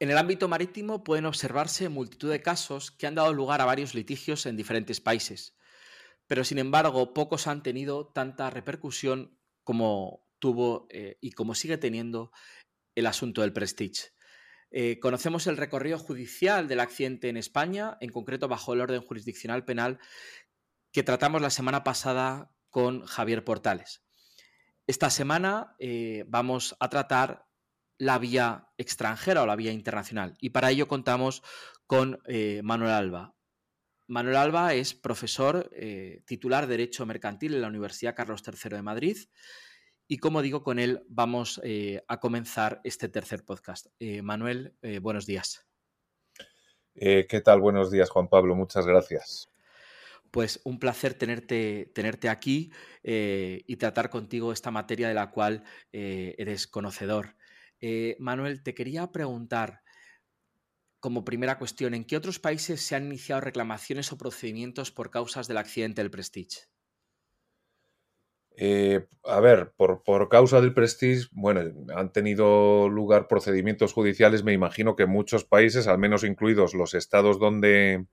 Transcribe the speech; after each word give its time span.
En 0.00 0.12
el 0.12 0.18
ámbito 0.18 0.48
marítimo 0.48 1.04
pueden 1.04 1.26
observarse 1.26 1.88
multitud 1.88 2.30
de 2.30 2.40
casos 2.40 2.90
que 2.90 3.06
han 3.06 3.14
dado 3.14 3.34
lugar 3.34 3.60
a 3.60 3.66
varios 3.66 3.94
litigios 3.94 4.46
en 4.46 4.56
diferentes 4.56 5.00
países, 5.00 5.56
pero 6.26 6.44
sin 6.44 6.58
embargo 6.58 7.12
pocos 7.12 7.46
han 7.46 7.62
tenido 7.62 8.06
tanta 8.06 8.48
repercusión 8.48 9.38
como 9.64 10.24
tuvo 10.38 10.86
eh, 10.90 11.18
y 11.20 11.32
como 11.32 11.54
sigue 11.54 11.76
teniendo 11.76 12.32
el 12.94 13.06
asunto 13.06 13.42
del 13.42 13.52
Prestige. 13.52 14.12
Eh, 14.70 14.98
conocemos 14.98 15.46
el 15.46 15.56
recorrido 15.56 15.98
judicial 15.98 16.68
del 16.68 16.80
accidente 16.80 17.28
en 17.28 17.36
España, 17.36 17.98
en 18.00 18.10
concreto 18.10 18.48
bajo 18.48 18.72
el 18.72 18.80
orden 18.80 19.02
jurisdiccional 19.02 19.64
penal 19.64 19.98
que 20.92 21.02
tratamos 21.02 21.42
la 21.42 21.50
semana 21.50 21.84
pasada 21.84 22.54
con 22.70 23.04
Javier 23.04 23.44
Portales. 23.44 24.07
Esta 24.88 25.08
semana 25.08 25.76
eh, 25.78 26.24
vamos 26.26 26.76
a 26.80 26.88
tratar 26.88 27.46
la 27.98 28.18
vía 28.18 28.72
extranjera 28.76 29.42
o 29.42 29.46
la 29.46 29.54
vía 29.54 29.70
internacional 29.70 30.34
y 30.40 30.50
para 30.50 30.70
ello 30.70 30.88
contamos 30.88 31.44
con 31.86 32.20
Manuel 32.62 32.92
Alba. 32.92 33.34
Manuel 34.06 34.36
Alba 34.36 34.74
es 34.74 34.94
profesor 34.94 35.68
titular 36.26 36.66
de 36.66 36.76
Derecho 36.76 37.06
Mercantil 37.06 37.54
en 37.54 37.62
la 37.62 37.68
Universidad 37.68 38.14
Carlos 38.14 38.42
III 38.46 38.76
de 38.76 38.82
Madrid 38.82 39.18
y 40.10 40.16
como 40.18 40.40
digo, 40.40 40.62
con 40.62 40.78
él 40.78 41.04
vamos 41.06 41.60
eh, 41.62 42.02
a 42.08 42.18
comenzar 42.18 42.80
este 42.82 43.10
tercer 43.10 43.44
podcast. 43.44 43.88
Eh, 44.00 44.22
Manuel, 44.22 44.74
eh, 44.80 45.00
buenos 45.00 45.26
días. 45.26 45.66
¿Qué 46.94 47.42
tal? 47.44 47.60
Buenos 47.60 47.92
días, 47.92 48.10
Juan 48.10 48.26
Pablo. 48.26 48.56
Muchas 48.56 48.84
gracias. 48.84 49.48
Pues 50.30 50.60
un 50.64 50.78
placer 50.78 51.14
tenerte, 51.14 51.90
tenerte 51.94 52.28
aquí 52.28 52.72
y 53.02 53.76
tratar 53.76 54.10
contigo 54.10 54.52
esta 54.52 54.70
materia 54.70 55.08
de 55.08 55.14
la 55.14 55.30
cual 55.30 55.64
eres 55.92 56.66
conocedor. 56.66 57.36
Manuel, 58.18 58.62
te 58.62 58.74
quería 58.74 59.10
preguntar, 59.12 59.82
como 61.00 61.24
primera 61.24 61.58
cuestión, 61.58 61.94
¿en 61.94 62.04
qué 62.04 62.16
otros 62.16 62.38
países 62.38 62.80
se 62.80 62.96
han 62.96 63.06
iniciado 63.06 63.40
reclamaciones 63.40 64.12
o 64.12 64.18
procedimientos 64.18 64.90
por 64.90 65.10
causas 65.10 65.46
del 65.46 65.58
accidente 65.58 66.02
del 66.02 66.10
Prestige? 66.10 66.68
Eh, 68.60 69.06
a 69.22 69.38
ver, 69.38 69.72
por, 69.76 70.28
causa 70.28 70.60
del 70.60 70.74
Prestige, 70.74 71.28
bueno, 71.30 71.60
han 71.94 72.12
tenido 72.12 72.88
lugar 72.88 73.28
procedimientos 73.28 73.92
judiciales, 73.92 74.42
me 74.42 74.52
imagino 74.52 74.96
que 74.96 75.04
en 75.04 75.10
muchos 75.10 75.44
países, 75.44 75.86
al 75.86 75.98
menos 75.98 76.24
incluidos 76.24 76.74
los 76.74 76.94
estados 76.94 77.38
donde, 77.38 78.06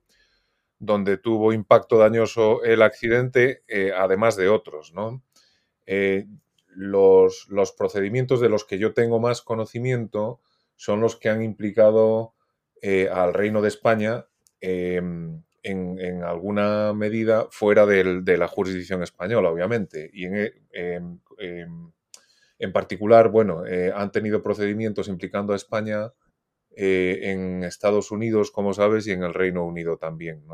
donde 0.78 1.16
tuvo 1.16 1.52
impacto 1.52 1.98
dañoso 1.98 2.62
el 2.62 2.82
accidente, 2.82 3.62
eh, 3.68 3.92
además 3.96 4.36
de 4.36 4.48
otros, 4.48 4.92
¿no? 4.92 5.22
Eh, 5.86 6.26
los, 6.68 7.46
los, 7.48 7.72
procedimientos 7.72 8.40
de 8.40 8.48
los 8.48 8.64
que 8.64 8.78
yo 8.78 8.92
tengo 8.92 9.18
más 9.18 9.40
conocimiento 9.40 10.40
son 10.74 11.00
los 11.00 11.16
que 11.16 11.30
han 11.30 11.42
implicado 11.42 12.34
al 13.10 13.34
Reino 13.34 13.62
de 13.62 13.68
España 13.68 14.26
em, 14.60 15.42
en, 15.66 16.22
alguna 16.22 16.92
medida 16.92 17.48
fuera 17.50 17.86
de 17.86 18.38
la 18.38 18.46
jurisdicción 18.46 19.02
española, 19.02 19.50
obviamente. 19.50 20.10
Y 20.12 20.26
en, 20.26 21.20
eh, 21.38 21.66
en, 22.58 22.72
particular, 22.72 23.28
bueno, 23.28 23.66
eh, 23.66 23.92
han 23.94 24.12
tenido 24.12 24.42
procedimientos 24.42 25.08
implicando 25.08 25.52
a 25.52 25.56
España 25.56 26.12
eh, 26.76 27.18
en 27.22 27.64
Estados 27.64 28.12
Unidos, 28.12 28.52
como 28.52 28.72
sabes, 28.72 29.06
y 29.06 29.12
en 29.12 29.24
el 29.24 29.34
Reino 29.34 29.64
Unido 29.64 29.96
también, 29.96 30.44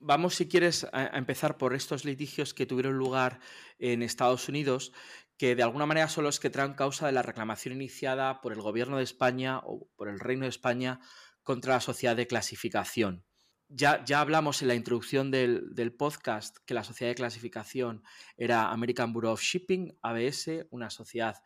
Vamos, 0.00 0.36
si 0.36 0.46
quieres, 0.46 0.86
a 0.92 1.18
empezar 1.18 1.58
por 1.58 1.74
estos 1.74 2.04
litigios 2.04 2.54
que 2.54 2.66
tuvieron 2.66 2.96
lugar 2.96 3.40
en 3.80 4.02
Estados 4.02 4.48
Unidos, 4.48 4.92
que 5.36 5.56
de 5.56 5.64
alguna 5.64 5.86
manera 5.86 6.08
son 6.08 6.22
los 6.22 6.38
que 6.38 6.50
traen 6.50 6.74
causa 6.74 7.06
de 7.06 7.12
la 7.12 7.22
reclamación 7.22 7.74
iniciada 7.74 8.40
por 8.40 8.52
el 8.52 8.60
Gobierno 8.60 8.98
de 8.98 9.02
España 9.02 9.58
o 9.64 9.88
por 9.96 10.08
el 10.08 10.20
Reino 10.20 10.44
de 10.44 10.50
España 10.50 11.00
contra 11.42 11.74
la 11.74 11.80
sociedad 11.80 12.14
de 12.14 12.28
clasificación 12.28 13.24
ya, 13.68 14.02
hablamos 14.16 14.62
en 14.62 14.68
la 14.68 14.74
introducción 14.74 15.30
del, 15.30 15.94
podcast 15.96 16.56
que 16.64 16.74
la 16.74 16.84
sociedad 16.84 17.10
de 17.10 17.16
clasificación 17.16 18.02
era 18.36 18.70
American 18.70 19.12
Bureau 19.12 19.34
of 19.34 19.42
Shipping, 19.42 19.98
ABS, 20.02 20.66
una 20.70 20.90
sociedad 20.90 21.36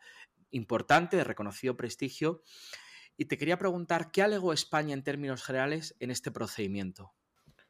importante 0.51 1.17
de 1.17 1.23
reconocido 1.23 1.75
prestigio. 1.75 2.43
Y 3.17 3.25
te 3.25 3.37
quería 3.37 3.57
preguntar, 3.57 4.11
¿qué 4.11 4.21
alegó 4.21 4.53
España 4.53 4.93
en 4.93 5.03
términos 5.03 5.43
generales 5.43 5.95
en 5.99 6.11
este 6.11 6.31
procedimiento? 6.31 7.13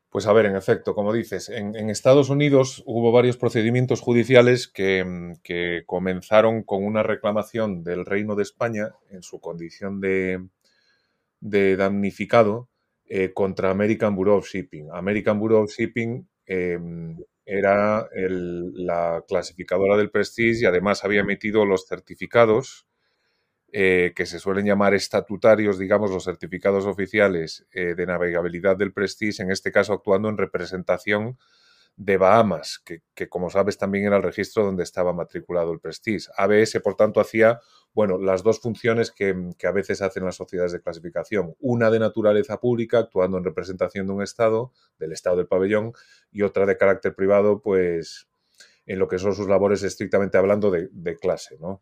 Pues 0.09 0.27
a 0.27 0.33
ver, 0.33 0.45
en 0.45 0.55
efecto, 0.55 0.93
como 0.93 1.11
dices, 1.11 1.49
en, 1.49 1.89
Estados 1.89 2.29
Unidos 2.29 2.83
hubo 2.85 3.11
varios 3.11 3.35
procedimientos 3.35 3.99
judiciales 3.99 4.67
que, 4.67 5.83
comenzaron 5.87 6.61
con 6.61 6.83
una 6.83 7.01
reclamación 7.01 7.83
del 7.83 8.05
Reino 8.05 8.35
de 8.35 8.43
España 8.43 8.91
en 9.09 9.23
su 9.23 9.41
condición 9.41 9.99
de, 9.99 10.47
de 11.39 11.75
damnificado 11.75 12.69
eh, 13.05 13.33
contra 13.33 13.71
American 13.71 14.15
Bureau 14.15 14.37
of 14.37 14.47
Shipping. 14.47 14.89
American 14.93 15.39
Bureau 15.39 15.63
of 15.63 15.71
Shipping 15.71 16.27
em, 16.45 17.17
era 17.43 18.07
la 18.13 19.23
clasificadora 19.27 19.97
del 19.97 20.11
Prestige 20.11 20.61
y 20.61 20.65
además 20.65 21.03
había 21.03 21.21
emitido 21.21 21.65
los 21.65 21.87
certificados 21.87 22.87
eh, 23.75 24.13
que 24.15 24.27
se 24.27 24.37
suelen 24.37 24.67
llamar 24.67 24.93
estatutarios, 24.93 25.79
digamos, 25.79 26.11
los 26.11 26.25
certificados 26.25 26.85
oficiales 26.85 27.65
eh, 27.71 27.95
de 27.95 28.05
navegabilidad 28.05 28.77
del 28.77 28.93
Prestige, 28.93 29.41
en 29.41 29.49
este 29.49 29.71
caso 29.71 29.93
actuando 29.93 30.29
en 30.29 30.37
representación 30.37 31.39
de 31.95 32.17
Bahamas, 32.17 32.83
que, 32.85 33.29
como 33.29 33.49
sabes 33.49 33.79
también 33.79 34.05
era 34.05 34.17
el 34.17 34.21
registro 34.21 34.63
donde 34.63 34.83
estaba 34.83 35.11
matriculado 35.11 35.73
el 35.73 35.79
Prestige. 35.79 36.27
ABS, 36.37 36.79
por 36.83 36.93
tanto, 36.93 37.19
hacía, 37.19 37.61
bueno, 37.95 38.19
las 38.19 38.43
dos 38.43 38.59
funciones 38.59 39.09
que, 39.09 39.35
a 39.63 39.71
veces 39.71 40.03
hacen 40.03 40.23
las 40.23 40.35
sociedades 40.35 40.71
de 40.71 40.81
clasificación. 40.81 41.55
Una 41.59 41.89
de 41.89 41.97
naturaleza 41.97 42.59
pública, 42.59 42.99
actuando 42.99 43.39
en 43.39 43.43
representación 43.43 44.05
de 44.05 44.13
un 44.13 44.21
Estado, 44.21 44.71
del 44.99 45.13
Estado 45.13 45.37
del 45.37 45.47
pabellón, 45.47 45.93
y 46.31 46.43
otra 46.43 46.67
de 46.67 46.77
carácter 46.77 47.15
privado, 47.15 47.59
pues 47.59 48.27
en 48.85 48.99
lo 48.99 49.07
que 49.07 49.17
son 49.17 49.33
sus 49.33 49.47
labores 49.47 49.81
estrictamente 49.81 50.37
hablando 50.37 50.69
de, 50.69 51.17
clase. 51.17 51.57
¿no? 51.59 51.81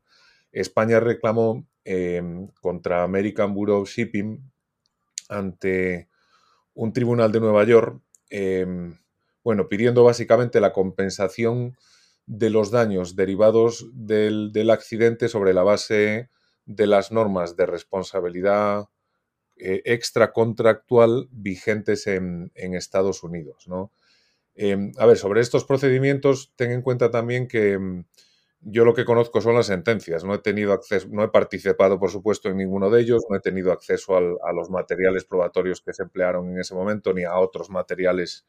España 0.54 1.02
reclamó 1.02 1.66
em, 1.84 2.48
contra 2.62 3.04
American 3.04 3.54
Bureau 3.54 3.82
of 3.82 3.90
Shipping 3.90 4.40
ante 5.30 6.10
un 6.74 6.94
tribunal 6.94 7.32
de 7.32 7.40
Nueva 7.40 7.64
York 7.64 8.02
em, 8.30 8.98
bueno, 9.44 9.68
pidiendo 9.68 10.04
básicamente 10.04 10.62
la 10.62 10.74
compensación 10.74 11.76
de 12.26 12.50
los 12.50 12.72
daños 12.72 13.16
derivados 13.16 13.88
del, 13.94 14.70
accidente 14.70 15.28
sobre 15.28 15.54
la 15.54 15.64
base 15.64 16.30
de 16.66 16.88
las 16.88 17.12
normas 17.12 17.56
de 17.56 17.66
responsabilidad 17.66 18.86
eh, 19.58 19.82
extracontractual 19.86 21.28
vigentes 21.32 22.08
en, 22.08 22.52
Estados 22.56 23.24
Unidos. 23.24 23.68
¿no? 23.68 23.92
Em, 24.56 24.92
a 24.98 25.06
ver, 25.06 25.18
sobre 25.18 25.42
estos 25.42 25.66
procedimientos, 25.66 26.54
ten 26.56 26.72
en 26.72 26.82
cuenta 26.82 27.10
también 27.10 27.48
que 27.48 28.04
yo 28.64 28.86
lo 28.86 28.94
que 28.94 29.06
conozco 29.06 29.42
son 29.42 29.56
las 29.56 29.68
sentencias. 29.68 30.24
No 30.24 30.36
he 30.36 30.40
tenido 30.40 30.74
acceso, 30.74 31.08
no 31.10 31.24
he 31.24 31.30
participado, 31.30 32.00
por 32.00 32.12
supuesto, 32.12 32.50
en 32.50 32.58
ninguno 32.58 32.90
de 32.90 33.02
ellos, 33.02 33.24
no 33.30 33.36
he 33.36 33.40
tenido 33.40 33.72
acceso 33.72 34.16
a 34.16 34.54
los 34.54 34.70
materiales 34.70 35.26
probatorios 35.26 35.82
que 35.82 35.94
se 35.94 36.04
emplearon 36.04 36.52
en 36.52 36.60
ese 36.60 36.76
momento, 36.76 37.14
ni 37.14 37.24
a 37.24 37.36
otros 37.38 37.70
materiales 37.70 38.46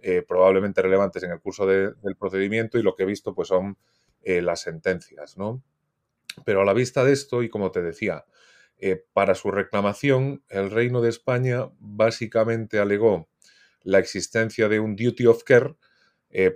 eh, 0.00 0.22
probablemente 0.26 0.82
relevantes 0.82 1.22
en 1.22 1.30
el 1.30 1.40
curso 1.40 1.64
del 1.64 1.94
procedimiento 2.18 2.76
y 2.76 2.82
lo 2.82 2.96
que 2.96 3.04
he 3.04 3.06
visto 3.06 3.36
pues 3.36 3.48
son 3.48 3.78
eh, 4.22 4.42
las 4.42 4.62
sentencias, 4.62 5.38
¿no? 5.38 5.62
Pero 6.44 6.62
a 6.62 6.64
la 6.64 6.72
vista 6.72 7.04
de 7.04 7.12
esto, 7.12 7.42
y 7.44 7.48
como 7.48 7.70
te 7.70 7.82
decía, 7.82 8.24
eh, 8.78 9.04
para 9.12 9.36
su 9.36 9.52
reclamación, 9.52 10.42
el 10.48 10.72
Reino 10.72 11.02
de 11.02 11.08
España 11.10 11.70
básicamente 11.78 12.80
alegó 12.80 13.28
la 13.84 14.00
existencia 14.00 14.68
de 14.68 14.80
un 14.80 14.96
duty 14.96 15.26
of 15.26 15.44
care 15.44 15.76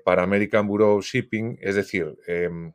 para 0.04 0.22
American 0.22 0.66
Bureau 0.66 0.96
of 0.96 1.04
Shipping, 1.04 1.58
es 1.60 1.74
decir, 1.74 2.18
em, 2.26 2.72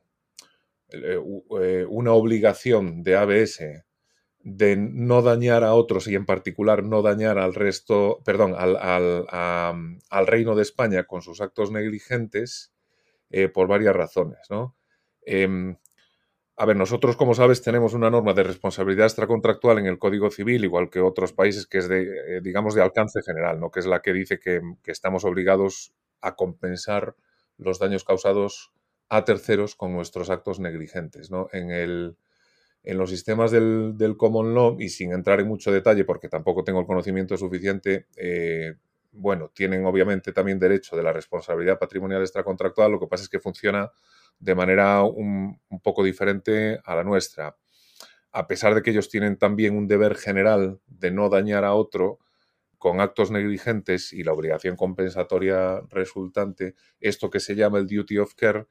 una 1.89 2.13
obligación 2.13 3.03
de 3.03 3.15
ABS 3.15 3.85
de 4.43 4.75
no 4.75 5.21
dañar 5.21 5.63
a 5.63 5.73
otros 5.73 6.07
y 6.07 6.15
en 6.15 6.25
particular 6.25 6.83
no 6.83 7.01
dañar 7.01 7.37
al 7.37 7.53
resto, 7.53 8.19
perdón, 8.25 8.55
al, 8.57 8.75
al, 9.29 10.27
Reino 10.27 10.55
de 10.55 10.63
España 10.63 11.03
con 11.03 11.21
sus 11.21 11.41
actos 11.41 11.71
negligentes 11.71 12.73
eh, 13.29 13.49
por 13.49 13.67
varias 13.67 13.95
razones, 13.95 14.39
¿no? 14.49 14.75
Em, 15.21 15.77
a 16.57 16.65
ver, 16.65 16.75
nosotros, 16.75 17.15
como 17.15 17.33
sabes, 17.33 17.61
tenemos 17.61 17.93
una 17.93 18.09
norma 18.09 18.33
de 18.33 18.43
responsabilidad 18.43 19.07
extracontractual 19.07 19.79
en 19.79 19.85
el 19.87 19.99
Código 19.99 20.29
Civil, 20.29 20.63
igual 20.63 20.89
que 20.89 20.99
otros 20.99 21.33
países, 21.33 21.65
que 21.65 21.79
es 21.79 21.87
de, 21.87 22.03
eh, 22.37 22.41
digamos, 22.41 22.75
de 22.75 22.81
alcance 22.81 23.21
general, 23.23 23.59
¿no? 23.59 23.71
Que 23.71 23.79
es 23.79 23.85
la 23.85 24.01
que 24.01 24.13
dice 24.13 24.39
que, 24.39 24.61
que 24.83 24.91
estamos 24.91 25.23
obligados 25.25 25.93
a 26.19 26.35
compensar 26.35 27.15
los 27.57 27.79
daños 27.79 28.03
causados 28.03 28.71
a 29.11 29.25
terceros 29.25 29.75
con 29.75 29.91
nuestros 29.91 30.29
actos 30.29 30.61
negligentes, 30.61 31.29
¿no? 31.29 31.49
En 31.51 31.69
el, 31.69 32.15
en 32.81 32.97
los 32.97 33.09
sistemas 33.09 33.51
del, 33.51 34.15
common 34.17 34.55
law, 34.55 34.77
y 34.79 34.87
sin 34.87 35.11
entrar 35.11 35.41
en 35.41 35.49
mucho 35.49 35.69
detalle 35.69 36.05
porque 36.05 36.29
tampoco 36.29 36.63
tengo 36.63 36.79
el 36.79 36.85
conocimiento 36.85 37.35
suficiente, 37.35 38.07
eh, 38.15 38.75
bueno, 39.11 39.51
tienen 39.53 39.85
obviamente 39.85 40.31
también 40.31 40.59
derecho 40.59 40.95
de 40.95 41.03
la 41.03 41.11
responsabilidad 41.11 41.77
patrimonial 41.77 42.21
extracontractual, 42.21 42.89
lo 42.89 43.01
que 43.01 43.07
pasa 43.07 43.23
es 43.23 43.29
que 43.29 43.41
funciona 43.41 43.91
de 44.39 44.55
manera 44.55 45.03
un, 45.03 45.59
poco 45.83 46.05
diferente 46.05 46.79
a 46.85 46.95
la 46.95 47.03
nuestra. 47.03 47.57
A 48.31 48.47
pesar 48.47 48.73
de 48.73 48.81
que 48.81 48.91
ellos 48.91 49.09
tienen 49.09 49.37
también 49.37 49.75
un 49.75 49.89
deber 49.89 50.15
general 50.15 50.79
de 50.87 51.11
no 51.11 51.27
dañar 51.27 51.65
a 51.65 51.73
otro 51.73 52.19
con 52.77 53.01
actos 53.01 53.29
negligentes 53.29 54.13
y 54.13 54.23
la 54.23 54.31
obligación 54.31 54.77
compensatoria 54.77 55.81
resultante, 55.89 56.75
esto 57.01 57.29
que 57.29 57.41
se 57.41 57.55
llama 57.55 57.77
el 57.77 57.87
duty 57.87 58.17
of 58.17 58.35
care 58.35 58.67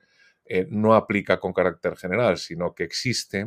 eh, 0.53 0.67
no 0.69 0.97
aplica 0.97 1.39
con 1.39 1.53
carácter 1.53 1.97
general, 1.97 2.37
sino 2.37 2.75
que 2.75 2.83
existe 2.83 3.47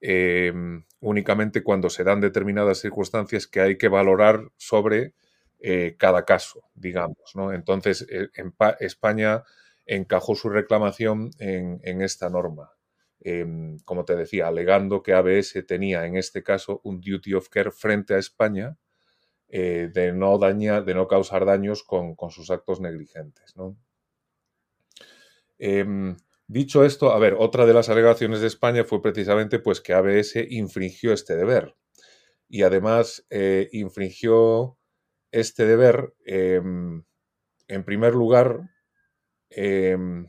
em, 0.00 0.82
únicamente 1.00 1.62
cuando 1.62 1.90
se 1.90 2.02
dan 2.02 2.22
determinadas 2.22 2.78
circunstancias 2.78 3.46
que 3.46 3.60
hay 3.60 3.76
que 3.76 3.88
valorar 3.88 4.40
sobre 4.56 5.12
eh, 5.60 5.96
cada 5.98 6.24
caso, 6.24 6.62
digamos. 6.74 7.32
¿no? 7.34 7.52
Entonces, 7.52 8.06
eh, 8.08 8.28
en 8.36 8.54
España 8.80 9.42
encajó 9.84 10.34
su 10.34 10.48
reclamación 10.48 11.30
en, 11.38 12.00
esta 12.00 12.30
norma. 12.30 12.72
Em, 13.20 13.78
como 13.80 14.06
te 14.06 14.16
decía, 14.16 14.48
alegando 14.48 15.02
que 15.02 15.12
ABS 15.12 15.62
tenía 15.66 16.06
en 16.06 16.16
este 16.16 16.42
caso 16.42 16.80
un 16.84 17.02
duty 17.02 17.34
of 17.34 17.50
care 17.50 17.70
frente 17.70 18.14
a 18.14 18.18
España 18.18 18.78
eh, 19.48 19.90
de, 19.92 20.12
no 20.14 20.38
de 20.38 20.94
no 20.94 21.06
causar 21.06 21.44
daños 21.44 21.82
con, 21.84 22.16
sus 22.30 22.50
actos 22.50 22.80
negligentes. 22.80 23.54
Em, 25.58 26.16
dicho 26.46 26.84
esto, 26.84 27.12
a 27.12 27.18
ver, 27.18 27.34
otra 27.38 27.66
de 27.66 27.74
las 27.74 27.88
alegaciones 27.88 28.40
de 28.40 28.46
España 28.46 28.84
fue 28.84 29.02
precisamente 29.02 29.58
pues, 29.58 29.80
que 29.80 29.94
ABS 29.94 30.36
infringió 30.50 31.12
este 31.12 31.36
deber 31.36 31.76
y 32.48 32.62
además 32.62 33.26
eh, 33.30 33.68
infringió 33.72 34.78
este 35.30 35.66
deber 35.66 36.14
em, 36.24 37.04
en 37.68 37.84
primer 37.84 38.14
lugar 38.14 38.70
Em, 39.56 40.26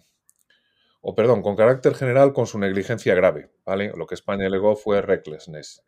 o 1.01 1.13
perdón, 1.13 1.41
con 1.41 1.55
carácter 1.55 1.93
general 1.93 2.33
con 2.33 2.47
su 2.47 2.57
negligencia 2.57 3.13
grave, 3.13 3.51
¿vale? 3.63 3.91
Lo 3.95 4.07
que 4.07 4.15
España 4.15 4.47
alegó 4.47 4.75
fue 4.75 5.01
recklessness. 5.01 5.83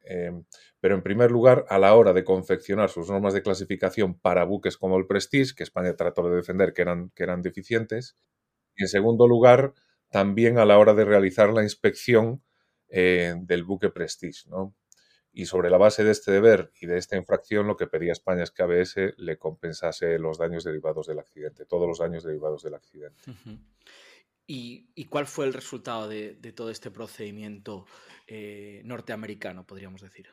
Pero 0.80 0.96
en 0.96 1.02
primer 1.02 1.32
lugar, 1.32 1.66
a 1.70 1.80
la 1.80 1.96
hora 1.96 2.14
de 2.14 2.24
confeccionar 2.24 2.90
sus 2.90 3.10
normas 3.10 3.34
de 3.34 3.42
clasificación 3.42 4.20
para 4.20 4.44
buques 4.44 4.78
como 4.78 4.98
el 4.98 5.08
Prestige, 5.08 5.56
que 5.56 5.64
España 5.64 5.96
trató 5.96 6.30
de 6.30 6.36
defender 6.36 6.74
que 6.74 6.84
eran, 6.84 7.10
que 7.16 7.24
eran 7.24 7.42
deficientes, 7.42 8.16
y 8.78 8.84
en 8.84 8.88
segundo 8.88 9.28
lugar, 9.28 9.74
también 10.10 10.58
a 10.58 10.66
la 10.66 10.78
hora 10.78 10.94
de 10.94 11.04
realizar 11.04 11.52
la 11.52 11.64
inspección 11.64 12.42
eh, 12.90 13.36
del 13.42 13.64
buque 13.64 13.90
Prestige, 13.90 14.50
¿no? 14.50 14.76
Y 15.34 15.46
sobre 15.46 15.70
la 15.70 15.78
base 15.78 16.04
de 16.04 16.12
este 16.12 16.32
deber 16.32 16.72
y 16.80 16.88
de 16.88 16.98
esta 16.98 17.16
infracción, 17.16 17.68
lo 17.68 17.78
que 17.78 17.86
pedía 17.86 18.12
España 18.12 18.44
es 18.44 18.52
que 18.52 18.64
ABS 18.64 18.96
le 19.18 19.38
compensase 19.38 20.18
los 20.18 20.40
daños 20.40 20.64
derivados 20.64 21.06
del 21.08 21.20
accidente, 21.20 21.66
todos 21.66 21.88
los 21.88 22.00
daños 22.00 22.24
derivados 22.24 22.64
del 22.64 22.74
accidente. 22.74 23.22
¿Y, 24.48 25.06
cuál 25.10 25.28
fue 25.28 25.46
el 25.46 25.54
resultado 25.54 26.08
de, 26.08 26.34
todo 26.56 26.72
este 26.72 26.90
procedimiento 26.90 27.86
eh, 28.26 28.82
norteamericano, 28.86 29.66
podríamos 29.68 30.02
decir? 30.02 30.30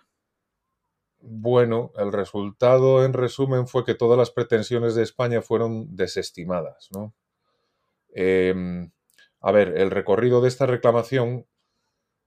Bueno, 1.21 1.93
el 1.97 2.13
resultado 2.13 3.05
en 3.05 3.13
resumen 3.13 3.67
fue 3.67 3.85
que 3.85 3.95
todas 3.95 4.17
las 4.17 4.31
pretensiones 4.31 4.95
de 4.95 5.03
España 5.03 5.43
fueron 5.43 5.97
desestimadas. 5.97 6.91
Em, 8.15 8.91
a 9.41 9.53
ver, 9.53 9.77
el 9.77 9.91
recorrido 9.91 10.41
de 10.41 10.49
esta 10.49 10.67
reclamación 10.67 11.47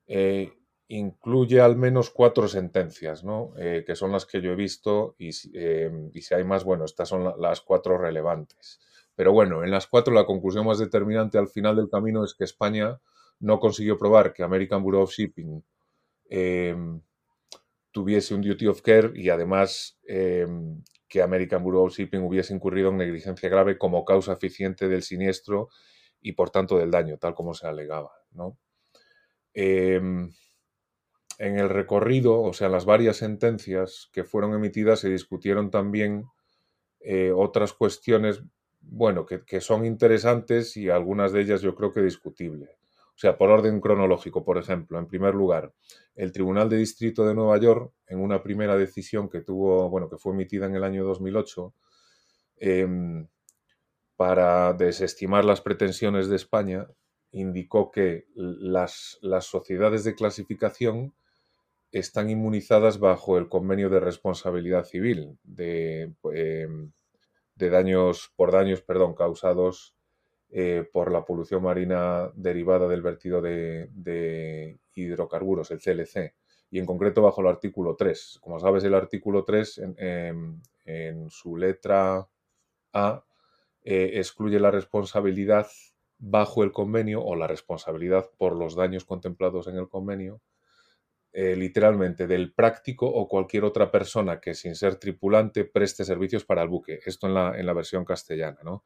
eh, 0.07 0.53
incluye 0.89 1.59
al 1.61 1.75
menos 1.75 2.09
cuatro 2.09 2.47
sentencias, 2.47 3.23
¿no? 3.23 3.53
Eh, 3.57 3.83
que 3.85 3.95
son 3.95 4.11
las 4.11 4.25
que 4.25 4.41
yo 4.41 4.51
he 4.51 4.55
visto 4.55 5.15
y, 5.17 5.31
em, 5.53 6.11
si 6.13 6.33
hay 6.33 6.43
más, 6.43 6.63
bueno, 6.63 6.85
estas 6.85 7.09
son 7.09 7.33
las 7.39 7.61
cuatro 7.61 7.97
relevantes. 7.97 8.79
Pero 9.15 9.33
bueno, 9.33 9.63
en 9.63 9.71
las 9.71 9.87
cuatro 9.87 10.13
la 10.13 10.25
conclusión 10.25 10.65
más 10.65 10.79
determinante 10.79 11.37
al 11.37 11.47
final 11.49 11.75
del 11.75 11.89
camino 11.89 12.23
es 12.23 12.35
que 12.35 12.43
España 12.43 12.99
no 13.39 13.59
consiguió 13.59 13.97
probar 13.97 14.33
que 14.33 14.43
American 14.43 14.83
Bureau 14.83 15.03
of 15.03 15.11
Shipping 15.11 15.63
em, 16.29 17.01
tuviese 17.91 18.35
un 18.35 18.41
duty 18.41 18.67
of 18.67 18.81
care 18.81 19.11
y 19.15 19.29
además 19.29 19.97
em, 20.07 20.83
que 21.07 21.21
American 21.21 21.63
Bureau 21.63 21.85
of 21.85 21.93
Shipping 21.93 22.21
hubiese 22.21 22.53
incurrido 22.53 22.89
en 22.89 22.97
negligencia 22.97 23.49
grave 23.49 23.77
como 23.77 24.05
causa 24.05 24.33
eficiente 24.33 24.87
del 24.87 25.03
siniestro 25.03 25.69
y 26.21 26.33
por 26.33 26.49
tanto 26.49 26.77
del 26.77 26.91
daño, 26.91 27.17
tal 27.17 27.33
como 27.33 27.53
se 27.53 27.67
alegaba, 27.67 28.11
¿no? 28.31 28.57
en 31.39 31.57
el 31.57 31.69
recorrido, 31.69 32.41
o 32.41 32.53
sea, 32.53 32.69
las 32.69 32.85
varias 32.85 33.17
sentencias 33.17 34.09
que 34.11 34.23
fueron 34.23 34.53
emitidas, 34.53 34.99
se 34.99 35.09
discutieron 35.09 35.71
también 35.71 36.25
eh, 36.99 37.31
otras 37.31 37.73
cuestiones, 37.73 38.41
bueno, 38.79 39.25
que, 39.25 39.61
son 39.61 39.85
interesantes 39.85 40.77
y 40.77 40.89
algunas 40.89 41.31
de 41.31 41.41
ellas 41.41 41.61
yo 41.61 41.75
creo 41.75 41.91
que 41.91 42.01
discutibles. 42.01 42.76
O 43.17 43.19
sea, 43.19 43.35
por 43.35 43.49
orden 43.49 43.81
cronológico, 43.81 44.45
por 44.45 44.59
ejemplo, 44.59 44.99
en 44.99 45.07
primer 45.07 45.33
lugar, 45.33 45.73
el 46.13 46.31
Tribunal 46.31 46.69
de 46.69 46.77
Distrito 46.77 47.25
de 47.25 47.33
Nueva 47.33 47.57
York, 47.57 47.91
en 48.05 48.19
una 48.19 48.43
primera 48.43 48.77
decisión 48.77 49.27
que 49.27 49.41
tuvo, 49.41 49.89
bueno, 49.89 50.07
que 50.07 50.17
fue 50.17 50.33
emitida 50.33 50.67
en 50.67 50.75
el 50.75 50.83
año 50.83 51.03
2008, 51.03 51.73
em, 52.57 53.27
para 54.15 54.73
desestimar 54.73 55.45
las 55.45 55.61
pretensiones 55.61 56.29
de 56.29 56.35
España, 56.35 56.87
indicó 57.31 57.89
que 57.89 58.27
las, 58.35 59.17
las 59.23 59.47
sociedades 59.47 60.03
de 60.03 60.13
clasificación 60.13 61.15
están 61.91 62.29
inmunizadas 62.29 62.99
bajo 62.99 63.39
el 63.39 63.49
convenio 63.49 63.89
de 63.89 63.99
responsabilidad 63.99 64.83
civil 64.83 65.39
de, 65.41 66.13
em, 66.35 66.91
de 67.55 67.69
daños 67.71 68.31
por 68.35 68.51
daños 68.51 68.83
perdón, 68.83 69.15
causados 69.15 69.96
eh, 70.49 70.87
por 70.91 71.11
la 71.11 71.25
polución 71.25 71.63
marina 71.63 72.31
derivada 72.35 72.87
del 72.87 73.01
vertido 73.01 73.41
de, 73.41 74.79
hidrocarburos, 74.93 75.71
el 75.71 75.79
CLC, 75.79 76.33
y 76.69 76.79
en 76.79 76.85
concreto 76.85 77.21
bajo 77.21 77.41
el 77.41 77.47
artículo 77.47 77.95
3. 77.95 78.39
Como 78.41 78.59
sabes, 78.59 78.83
el 78.83 78.93
artículo 78.93 79.43
3 79.43 79.77
en, 79.77 80.61
en, 80.85 81.29
su 81.29 81.57
letra 81.57 82.27
A 82.93 83.25
eh, 83.83 84.11
excluye 84.15 84.59
la 84.59 84.71
responsabilidad 84.71 85.67
bajo 86.17 86.63
el 86.63 86.71
convenio 86.71 87.23
o 87.23 87.35
la 87.35 87.47
responsabilidad 87.47 88.29
por 88.37 88.55
los 88.55 88.75
daños 88.75 89.05
contemplados 89.05 89.67
en 89.67 89.77
el 89.77 89.87
convenio 89.87 90.41
eh, 91.39 91.55
literalmente 91.55 92.25
del 92.25 92.51
práctico 92.51 93.05
o 93.05 93.27
cualquier 93.27 93.63
otra 93.63 93.91
persona 93.91 94.39
que 94.39 94.55
sin 94.55 94.73
ser 94.75 94.95
tripulante 94.95 95.65
preste 95.65 96.03
servicios 96.03 96.43
para 96.45 96.63
el 96.63 96.67
buque. 96.67 96.99
Esto 97.05 97.27
en 97.27 97.35
la, 97.35 97.59
en 97.59 97.65
la 97.65 97.73
versión 97.73 98.05
castellana, 98.05 98.57
¿no? 98.63 98.85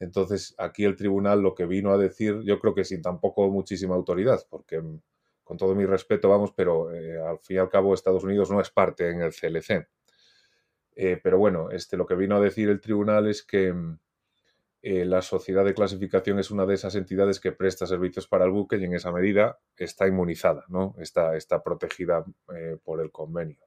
Entonces, 0.00 0.54
aquí 0.56 0.84
el 0.84 0.96
tribunal 0.96 1.42
lo 1.42 1.54
que 1.54 1.66
vino 1.66 1.92
a 1.92 1.98
decir, 1.98 2.40
yo 2.42 2.58
creo 2.58 2.74
que 2.74 2.84
sin 2.84 3.02
tampoco 3.02 3.48
muchísima 3.50 3.94
autoridad, 3.94 4.40
porque 4.48 4.80
mm, 4.80 5.00
con 5.44 5.58
todo 5.58 5.74
mi 5.74 5.84
respeto, 5.84 6.30
vamos, 6.30 6.52
pero 6.56 6.92
eh, 6.92 7.20
al 7.20 7.38
fin 7.38 7.58
y 7.58 7.60
al 7.60 7.68
cabo 7.68 7.92
Estados 7.92 8.24
Unidos 8.24 8.50
no 8.50 8.60
es 8.62 8.70
parte 8.70 9.10
en 9.10 9.20
el 9.20 9.32
CLC. 9.34 9.86
Eh, 10.96 11.20
pero 11.22 11.38
bueno, 11.38 11.70
este, 11.70 11.98
lo 11.98 12.06
que 12.06 12.14
vino 12.14 12.36
a 12.36 12.40
decir 12.40 12.70
el 12.70 12.80
tribunal 12.80 13.28
es 13.28 13.42
que 13.42 13.74
mm, 13.74 13.98
eh, 14.82 15.04
la 15.04 15.20
sociedad 15.20 15.66
de 15.66 15.74
clasificación 15.74 16.38
es 16.38 16.50
una 16.50 16.64
de 16.64 16.74
esas 16.74 16.94
entidades 16.94 17.38
que 17.38 17.52
presta 17.52 17.86
servicios 17.86 18.26
para 18.26 18.46
el 18.46 18.52
buque 18.52 18.78
y 18.78 18.84
en 18.84 18.94
esa 18.94 19.12
medida 19.12 19.60
está 19.76 20.08
inmunizada, 20.08 20.64
¿no? 20.68 20.94
está, 20.98 21.36
está 21.36 21.62
protegida 21.62 22.24
por 22.82 23.02
el 23.02 23.12
convenio. 23.12 23.66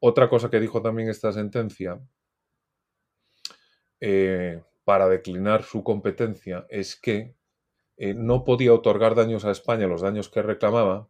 Otra 0.00 0.28
cosa 0.28 0.50
que 0.50 0.58
dijo 0.58 0.82
también 0.82 1.08
esta 1.08 1.32
sentencia 1.32 2.00
para 4.84 5.08
declinar 5.08 5.62
su 5.62 5.84
competencia 5.84 6.66
es 6.68 6.96
que 6.96 7.34
no 8.16 8.44
podía 8.44 8.74
otorgar 8.74 9.14
daños 9.14 9.44
a 9.44 9.50
España 9.50 9.86
los 9.86 10.00
daños 10.00 10.28
que 10.28 10.42
reclamaba 10.42 11.08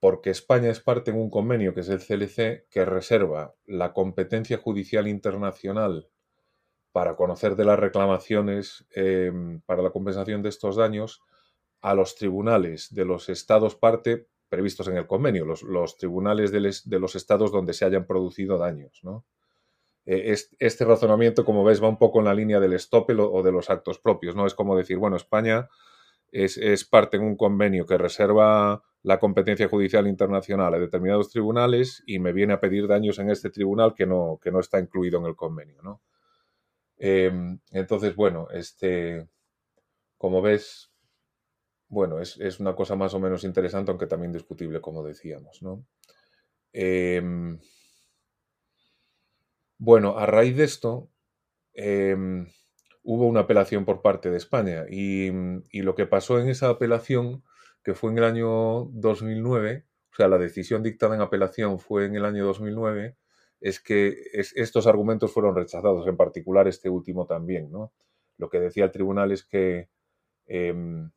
porque 0.00 0.30
España 0.30 0.70
es 0.70 0.80
parte 0.80 1.10
en 1.10 1.18
un 1.18 1.30
convenio 1.30 1.74
que 1.74 1.80
es 1.80 1.88
el 1.88 2.00
CLC 2.00 2.66
que 2.70 2.84
reserva 2.84 3.54
la 3.66 3.92
competencia 3.92 4.58
judicial 4.58 5.06
internacional 5.06 6.08
para 6.92 7.14
conocer 7.16 7.54
de 7.54 7.64
las 7.64 7.78
reclamaciones 7.78 8.86
em, 8.90 9.60
para 9.60 9.82
la 9.82 9.90
compensación 9.90 10.42
de 10.42 10.48
estos 10.48 10.76
daños 10.76 11.22
a 11.82 11.94
los 11.94 12.16
tribunales 12.16 12.92
de 12.92 13.04
los 13.04 13.28
estados 13.28 13.76
parte 13.76 14.26
previstos 14.48 14.88
en 14.88 14.96
el 14.96 15.06
convenio, 15.06 15.44
los, 15.44 15.96
tribunales 15.96 16.50
de, 16.50 16.98
los 16.98 17.14
estados 17.14 17.52
donde 17.52 17.72
se 17.72 17.84
hayan 17.84 18.04
producido 18.04 18.58
daños. 18.58 19.00
E, 19.04 19.08
este 20.04 20.84
razonamiento, 20.84 21.44
como 21.44 21.62
ves, 21.62 21.82
va 21.82 21.88
un 21.88 21.98
poco 21.98 22.18
en 22.18 22.24
la 22.24 22.34
línea 22.34 22.58
del 22.58 22.78
stopel 22.78 23.20
o, 23.20 23.42
de 23.42 23.52
los 23.52 23.70
actos 23.70 23.98
propios. 23.98 24.34
¿no? 24.34 24.46
Es 24.46 24.54
como 24.54 24.76
decir, 24.76 24.96
bueno, 24.98 25.16
España 25.16 25.68
es, 26.32 26.84
parte 26.84 27.16
en 27.16 27.24
un 27.24 27.36
convenio 27.36 27.86
que 27.86 27.98
reserva 27.98 28.82
la 29.02 29.18
competencia 29.18 29.68
judicial 29.68 30.06
internacional 30.06 30.74
a 30.74 30.78
determinados 30.78 31.30
tribunales 31.30 32.02
y 32.06 32.18
me 32.18 32.32
viene 32.32 32.52
a 32.52 32.60
pedir 32.60 32.86
daños 32.86 33.18
en 33.18 33.30
este 33.30 33.50
tribunal 33.50 33.94
que 33.94 34.06
no, 34.06 34.38
que 34.42 34.50
no 34.50 34.60
está 34.60 34.78
incluido 34.78 35.18
en 35.18 35.26
el 35.26 35.36
convenio. 35.36 35.82
¿no? 35.82 36.02
Em, 36.98 37.58
entonces, 37.70 38.14
bueno, 38.14 38.48
este, 38.52 39.26
como 40.18 40.42
ves, 40.42 40.90
bueno, 41.88 42.20
es, 42.20 42.60
una 42.60 42.76
cosa 42.76 42.94
más 42.94 43.14
o 43.14 43.18
menos 43.18 43.42
interesante, 43.42 43.90
aunque 43.90 44.06
también 44.06 44.32
discutible, 44.32 44.80
como 44.80 45.02
decíamos, 45.02 45.62
¿no? 45.62 45.84
Em, 46.72 47.58
bueno, 49.80 50.18
a 50.18 50.26
raíz 50.26 50.56
de 50.56 50.64
esto, 50.64 51.10
em, 51.72 52.46
hubo 53.02 53.26
una 53.26 53.40
apelación 53.40 53.86
por 53.86 54.02
parte 54.02 54.30
de 54.30 54.36
España 54.36 54.84
y, 54.90 55.30
lo 55.72 55.94
que 55.94 56.06
pasó 56.06 56.38
en 56.38 56.50
esa 56.50 56.68
apelación, 56.68 57.42
que 57.82 57.94
fue 57.94 58.10
en 58.12 58.18
el 58.18 58.24
año 58.24 58.84
2009, 58.92 59.86
o 60.12 60.14
sea, 60.14 60.28
la 60.28 60.36
decisión 60.36 60.82
dictada 60.82 61.14
en 61.14 61.22
apelación 61.22 61.78
fue 61.80 62.04
en 62.04 62.14
el 62.14 62.26
año 62.26 62.44
2009, 62.44 63.16
es 63.60 63.80
que 63.80 64.16
estos 64.34 64.86
argumentos 64.86 65.32
fueron 65.32 65.56
rechazados, 65.56 66.06
en 66.06 66.16
particular 66.18 66.68
este 66.68 66.90
último 66.90 67.26
también. 67.26 67.70
¿no? 67.70 67.92
Lo 68.36 68.50
que 68.50 68.60
decía 68.60 68.84
el 68.84 68.90
tribunal 68.90 69.32
es 69.32 69.44
que 69.44 69.88
em, 70.46 71.10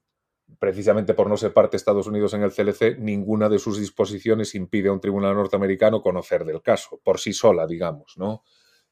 precisamente 0.59 1.13
por 1.13 1.29
no 1.29 1.37
ser 1.37 1.53
parte 1.53 1.71
de 1.71 1.77
Estados 1.77 2.07
Unidos 2.07 2.33
en 2.33 2.43
el 2.43 2.51
CLC, 2.51 2.97
ninguna 2.99 3.49
de 3.49 3.59
sus 3.59 3.79
disposiciones 3.79 4.55
impide 4.55 4.89
a 4.89 4.93
un 4.93 4.99
tribunal 4.99 5.35
norteamericano 5.35 6.01
conocer 6.01 6.45
del 6.45 6.61
caso, 6.61 6.99
por 7.03 7.19
sí 7.19 7.33
sola, 7.33 7.67
digamos, 7.67 8.13
¿no? 8.17 8.43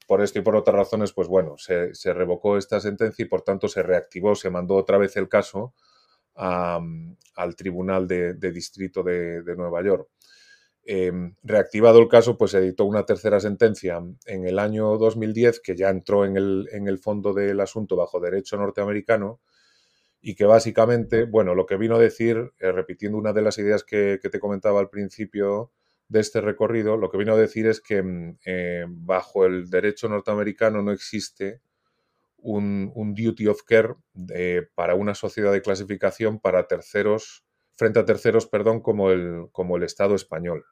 Por 0.07 0.21
esto 0.21 0.39
y 0.39 0.41
por 0.41 0.55
otras 0.55 0.75
razones, 0.75 1.13
pues 1.13 1.27
bueno, 1.27 1.55
se, 1.57 1.91
revocó 2.13 2.57
esta 2.57 2.79
sentencia 2.79 3.23
y 3.23 3.27
por 3.27 3.43
tanto 3.43 3.67
se 3.67 3.83
reactivó, 3.83 4.35
se 4.35 4.49
mandó 4.49 4.75
otra 4.75 4.97
vez 4.97 5.15
el 5.17 5.29
caso 5.29 5.73
al 6.35 7.55
Tribunal 7.55 8.07
de, 8.07 8.51
Distrito 8.51 9.03
de, 9.03 9.43
Nueva 9.55 9.83
York. 9.83 10.09
Em, 10.83 11.35
reactivado 11.43 11.99
el 11.99 12.07
caso, 12.07 12.37
pues 12.37 12.51
se 12.51 12.61
dictó 12.61 12.85
una 12.85 13.05
tercera 13.05 13.39
sentencia 13.39 14.01
en 14.25 14.47
el 14.47 14.57
año 14.57 14.97
2010 14.97 15.59
que 15.59 15.75
ya 15.75 15.89
entró 15.89 16.25
en 16.25 16.35
el 16.35 16.97
fondo 16.97 17.33
del 17.33 17.59
asunto 17.59 17.95
bajo 17.95 18.19
derecho 18.19 18.57
norteamericano 18.57 19.39
y 20.21 20.35
que 20.35 20.45
básicamente, 20.45 21.25
bueno, 21.25 21.55
lo 21.55 21.65
que 21.65 21.77
vino 21.77 21.95
a 21.95 21.99
decir, 21.99 22.53
eh, 22.59 22.71
repitiendo 22.71 23.17
una 23.17 23.33
de 23.33 23.41
las 23.41 23.57
ideas 23.57 23.83
que, 23.83 24.19
te 24.19 24.39
comentaba 24.39 24.79
al 24.79 24.89
principio 24.89 25.71
de 26.07 26.19
este 26.19 26.41
recorrido, 26.41 26.95
lo 26.95 27.09
que 27.09 27.17
vino 27.17 27.33
a 27.33 27.37
decir 27.37 27.65
es 27.65 27.81
que 27.81 28.03
mm, 28.03 28.37
eh, 28.45 28.85
bajo 28.87 29.45
el 29.45 29.69
derecho 29.69 30.07
norteamericano 30.09 30.83
no 30.83 30.91
existe 30.91 31.61
un, 32.37 33.13
duty 33.15 33.47
of 33.47 33.63
care 33.63 33.95
eh, 34.33 34.67
para 34.75 34.95
una 34.95 35.15
sociedad 35.15 35.51
de 35.51 35.61
clasificación 35.61 36.39
para 36.39 36.67
terceros, 36.67 37.43
frente 37.73 37.99
a 37.99 38.05
terceros, 38.05 38.45
perdón, 38.45 38.81
como 38.81 39.11
el, 39.11 39.47
como 39.51 39.77
el 39.77 39.83
Estado 39.83 40.13
español. 40.13 40.65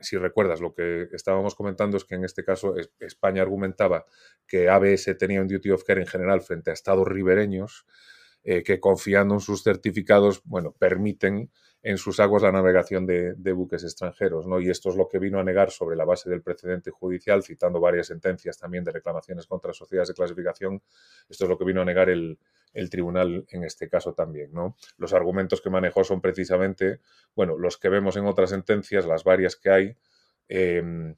Si 0.00 0.16
recuerdas, 0.16 0.60
lo 0.60 0.74
que 0.74 1.08
estábamos 1.12 1.54
comentando 1.54 1.96
es 1.96 2.04
que 2.04 2.14
en 2.14 2.24
este 2.24 2.44
caso 2.44 2.74
España 3.00 3.42
argumentaba 3.42 4.04
que 4.46 4.68
ABS 4.68 5.16
tenía 5.18 5.40
un 5.40 5.48
duty 5.48 5.70
of 5.70 5.84
care 5.84 6.00
en 6.00 6.06
general 6.06 6.40
frente 6.40 6.70
a 6.70 6.74
estados 6.74 7.08
ribereños, 7.08 7.86
eh, 8.44 8.62
que 8.62 8.80
confiando 8.80 9.34
en 9.34 9.40
sus 9.40 9.62
certificados, 9.62 10.42
bueno, 10.44 10.72
permiten 10.72 11.50
en 11.82 11.96
sus 11.96 12.18
aguas 12.18 12.42
la 12.42 12.52
navegación 12.52 13.06
de, 13.06 13.52
buques 13.52 13.84
extranjeros, 13.84 14.46
¿no? 14.46 14.60
Y 14.60 14.68
esto 14.68 14.90
es 14.90 14.96
lo 14.96 15.08
que 15.08 15.18
vino 15.18 15.38
a 15.38 15.44
negar 15.44 15.70
sobre 15.70 15.96
la 15.96 16.04
base 16.04 16.28
del 16.28 16.42
precedente 16.42 16.90
judicial, 16.90 17.42
citando 17.42 17.80
varias 17.80 18.08
sentencias 18.08 18.58
también 18.58 18.84
de 18.84 18.92
reclamaciones 18.92 19.46
contra 19.46 19.72
sociedades 19.72 20.08
de 20.08 20.14
clasificación, 20.14 20.82
esto 21.28 21.44
es 21.44 21.50
lo 21.50 21.56
que 21.56 21.64
vino 21.64 21.80
a 21.82 21.84
negar 21.84 22.10
el, 22.10 22.38
tribunal 22.90 23.44
en 23.50 23.64
este 23.64 23.88
caso 23.88 24.12
también, 24.12 24.52
¿no? 24.52 24.76
Los 24.98 25.12
argumentos 25.12 25.60
que 25.60 25.70
manejó 25.70 26.04
son 26.04 26.20
precisamente, 26.20 27.00
bueno, 27.34 27.56
los 27.56 27.76
que 27.76 27.88
vemos 27.88 28.16
en 28.16 28.26
otras 28.26 28.50
sentencias, 28.50 29.04
las 29.06 29.24
varias 29.24 29.56
que 29.56 29.70
hay, 29.70 29.96
em, 30.48 31.16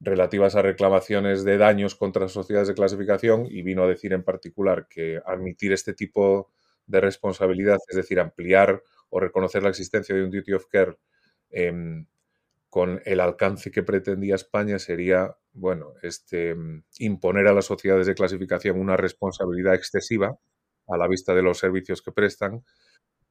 relativas 0.00 0.54
a 0.56 0.62
reclamaciones 0.62 1.44
de 1.44 1.58
daños 1.58 1.94
contra 1.94 2.28
sociedades 2.28 2.68
de 2.68 2.74
clasificación 2.74 3.46
y 3.46 3.62
vino 3.62 3.82
a 3.82 3.88
decir 3.88 4.12
en 4.12 4.22
particular 4.22 4.86
que 4.88 5.20
admitir 5.24 5.72
este 5.72 5.94
tipo 5.94 6.50
de 6.86 7.00
responsabilidad, 7.00 7.78
es 7.88 7.96
decir, 7.96 8.20
ampliar 8.20 8.82
o 9.10 9.20
reconocer 9.20 9.62
la 9.62 9.70
existencia 9.70 10.14
de 10.14 10.24
un 10.24 10.30
duty 10.30 10.52
of 10.52 10.66
care 10.66 10.96
em, 11.50 12.06
con 12.68 13.00
el 13.04 13.20
alcance 13.20 13.70
que 13.70 13.82
pretendía 13.82 14.34
España 14.34 14.78
sería, 14.78 15.34
bueno, 15.52 15.94
este, 16.02 16.50
em, 16.50 16.82
imponer 16.98 17.46
a 17.46 17.54
las 17.54 17.64
sociedades 17.64 18.06
de 18.06 18.14
clasificación 18.14 18.78
una 18.78 18.96
responsabilidad 18.96 19.74
excesiva 19.74 20.38
a 20.88 20.96
la 20.96 21.08
vista 21.08 21.34
de 21.34 21.42
los 21.42 21.58
servicios 21.58 22.02
que 22.02 22.12
prestan. 22.12 22.64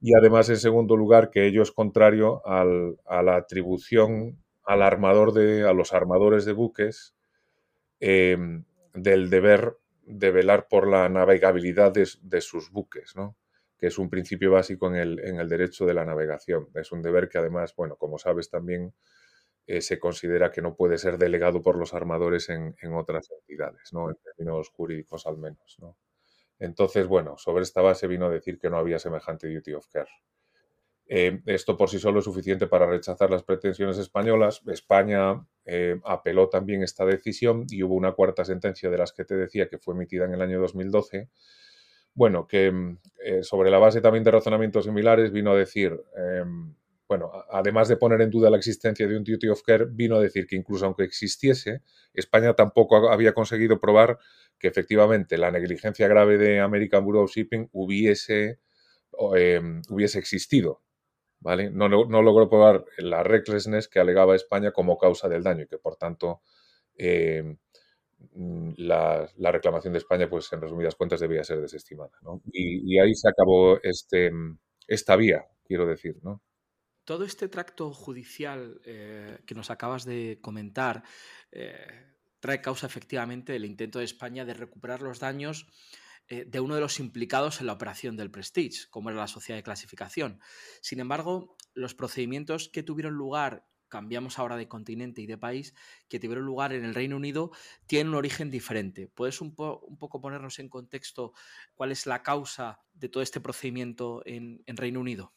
Y 0.01 0.15
además, 0.17 0.49
en 0.49 0.57
segundo 0.57 0.97
lugar, 0.97 1.29
que 1.29 1.45
ello 1.47 1.61
es 1.61 1.71
contrario 1.71 2.41
a 2.45 3.21
la 3.23 3.35
atribución 3.35 4.44
al 4.65 4.81
armador 4.81 5.33
de, 5.33 5.67
a 5.67 5.73
los 5.73 5.93
armadores 5.93 6.45
de 6.45 6.53
buques 6.53 7.15
em, 7.99 8.65
del 8.93 9.29
deber 9.29 9.77
de 10.03 10.31
velar 10.31 10.67
por 10.67 10.87
la 10.87 11.09
navegabilidad 11.09 11.91
de, 11.91 12.07
de 12.21 12.41
sus 12.41 12.71
buques, 12.71 13.15
¿no? 13.15 13.35
que 13.77 13.87
es 13.87 13.97
un 13.97 14.09
principio 14.09 14.51
básico 14.51 14.87
en 14.87 14.95
el, 14.95 15.19
en 15.19 15.39
el, 15.39 15.49
derecho 15.49 15.85
de 15.85 15.93
la 15.93 16.05
navegación. 16.05 16.69
Es 16.75 16.91
un 16.91 17.01
deber 17.01 17.27
que 17.27 17.37
además, 17.37 17.75
bueno, 17.75 17.95
como 17.97 18.17
sabes 18.17 18.49
también, 18.49 18.93
eh, 19.67 19.81
se 19.81 19.99
considera 19.99 20.51
que 20.51 20.61
no 20.61 20.75
puede 20.75 20.97
ser 20.97 21.17
delegado 21.17 21.61
por 21.61 21.77
los 21.77 21.93
armadores 21.93 22.49
en, 22.49 22.75
en, 22.81 22.93
otras 22.93 23.29
entidades, 23.31 23.91
¿no? 23.93 24.09
En 24.09 24.15
términos 24.17 24.69
jurídicos 24.69 25.25
al 25.27 25.37
menos, 25.37 25.77
¿no? 25.79 25.97
Entonces, 26.59 27.07
bueno, 27.07 27.37
sobre 27.37 27.63
esta 27.63 27.81
base 27.81 28.07
vino 28.07 28.27
a 28.27 28.29
decir 28.29 28.59
que 28.59 28.69
no 28.69 28.77
había 28.77 28.99
semejante 28.99 29.53
duty 29.53 29.73
of 29.73 29.87
care. 29.87 30.09
Eh, 31.07 31.41
esto 31.45 31.77
por 31.77 31.89
sí 31.89 31.99
solo 31.99 32.19
es 32.19 32.25
suficiente 32.25 32.67
para 32.67 32.87
rechazar 32.87 33.29
las 33.29 33.43
pretensiones 33.43 33.97
españolas. 33.97 34.61
España 34.67 35.45
eh, 35.65 35.99
apeló 36.03 36.49
también 36.49 36.83
esta 36.83 37.05
decisión 37.05 37.65
y 37.69 37.83
hubo 37.83 37.95
una 37.95 38.13
cuarta 38.13 38.43
sentencia 38.43 38.89
de 38.89 38.97
las 38.97 39.13
que 39.13 39.25
te 39.25 39.35
decía 39.35 39.67
que 39.67 39.77
fue 39.77 39.93
emitida 39.93 40.25
en 40.25 40.33
el 40.33 40.41
año 40.41 40.59
2012 40.59 41.29
bueno, 42.15 42.47
que 42.47 42.71
mm, 42.71 42.97
eh, 43.23 43.43
sobre 43.43 43.69
la 43.69 43.77
base 43.77 44.01
también 44.01 44.23
de 44.23 44.31
razonamientos 44.31 44.85
similares 44.85 45.31
vino 45.31 45.51
a 45.51 45.55
decir, 45.55 46.01
em, 46.15 46.73
bueno, 47.07 47.31
además 47.51 47.87
de 47.89 47.97
poner 47.97 48.21
en 48.21 48.31
duda 48.31 48.49
la 48.49 48.57
existencia 48.57 49.07
de 49.07 49.17
un 49.17 49.23
duty 49.23 49.49
of 49.49 49.61
care, 49.63 49.85
vino 49.85 50.15
a 50.15 50.21
decir 50.21 50.47
que 50.47 50.55
incluso 50.55 50.85
aunque 50.85 51.03
existiese, 51.03 51.83
España 52.13 52.53
tampoco 52.55 53.11
había 53.11 53.33
conseguido 53.33 53.79
probar 53.79 54.17
que 54.57 54.67
efectivamente 54.69 55.37
la 55.37 55.51
negligencia 55.51 56.07
grave 56.07 56.37
de 56.37 56.61
American 56.61 57.03
Bureau 57.05 57.25
of 57.25 57.31
Shipping 57.31 57.69
hubiese, 57.73 58.59
em, 59.35 59.81
hubiese 59.89 60.19
existido. 60.19 60.81
No, 61.45 61.87
logró 61.87 62.49
probar 62.49 62.85
la 62.97 63.23
recklessness 63.23 63.87
que 63.87 63.99
alegaba 63.99 64.35
España 64.35 64.71
como 64.71 64.97
causa 64.97 65.29
del 65.29 65.43
daño 65.43 65.63
y 65.63 65.67
que 65.67 65.77
por 65.77 65.95
tanto 65.95 66.41
em, 66.97 67.57
Mm, 68.33 68.73
la, 68.77 69.29
reclamación 69.51 69.93
de 69.93 69.99
España, 69.99 70.29
pues 70.29 70.51
en 70.53 70.61
resumidas 70.61 70.95
cuentas, 70.95 71.19
debía 71.19 71.43
ser 71.43 71.61
desestimada. 71.61 72.11
Y, 72.51 72.97
ahí 72.99 73.13
se 73.13 73.29
acabó 73.29 73.79
este, 73.81 74.31
mm, 74.31 74.57
esta 74.87 75.15
vía, 75.15 75.45
quiero 75.65 75.85
decir. 75.85 76.17
¿no? 76.21 76.41
Todo 77.03 77.23
este 77.23 77.47
tracto 77.47 77.93
judicial 77.93 78.81
eh, 78.85 79.39
que 79.45 79.55
nos 79.55 79.69
acabas 79.69 80.05
de 80.05 80.39
comentar 80.41 81.03
eh, 81.51 82.15
trae 82.39 82.61
causa 82.61 82.87
efectivamente 82.87 83.55
el 83.55 83.65
intento 83.65 83.99
de 83.99 84.05
España 84.05 84.45
de 84.45 84.53
recuperar 84.53 85.01
los 85.01 85.19
daños 85.19 85.67
eh, 86.27 86.45
de 86.47 86.59
uno 86.59 86.75
de 86.75 86.81
los 86.81 86.99
implicados 86.99 87.61
en 87.61 87.67
la 87.67 87.73
operación 87.73 88.17
del 88.17 88.31
Prestige, 88.31 88.87
como 88.89 89.09
era 89.09 89.19
la 89.19 89.27
sociedad 89.27 89.59
de 89.59 89.63
clasificación. 89.63 90.39
Sin 90.81 90.99
embargo, 90.99 91.55
los 91.73 91.93
procedimientos 91.93 92.69
que 92.69 92.83
tuvieron 92.83 93.13
lugar 93.13 93.65
cambiamos 93.87 94.39
ahora 94.39 94.57
de 94.57 94.67
continente 94.67 95.21
y 95.21 95.27
de 95.27 95.37
país, 95.37 95.73
que 96.09 96.19
tuvieron 96.19 96.45
lugar 96.45 96.73
en 96.73 96.83
el 96.83 96.95
Reino 96.95 97.15
Unido, 97.15 97.51
tienen 97.85 98.09
un 98.09 98.15
origen 98.15 98.49
diferente. 98.49 99.07
¿Puedes 99.07 99.39
un, 99.39 99.55
poco 99.55 100.19
ponernos 100.19 100.59
en 100.59 100.67
contexto 100.67 101.33
cuál 101.75 101.91
es 101.91 102.05
la 102.05 102.23
causa 102.23 102.81
de 102.93 103.07
todo 103.07 103.21
este 103.21 103.39
procedimiento 103.39 104.21
en, 104.25 104.63
Reino 104.65 104.99
Unido? 104.99 105.33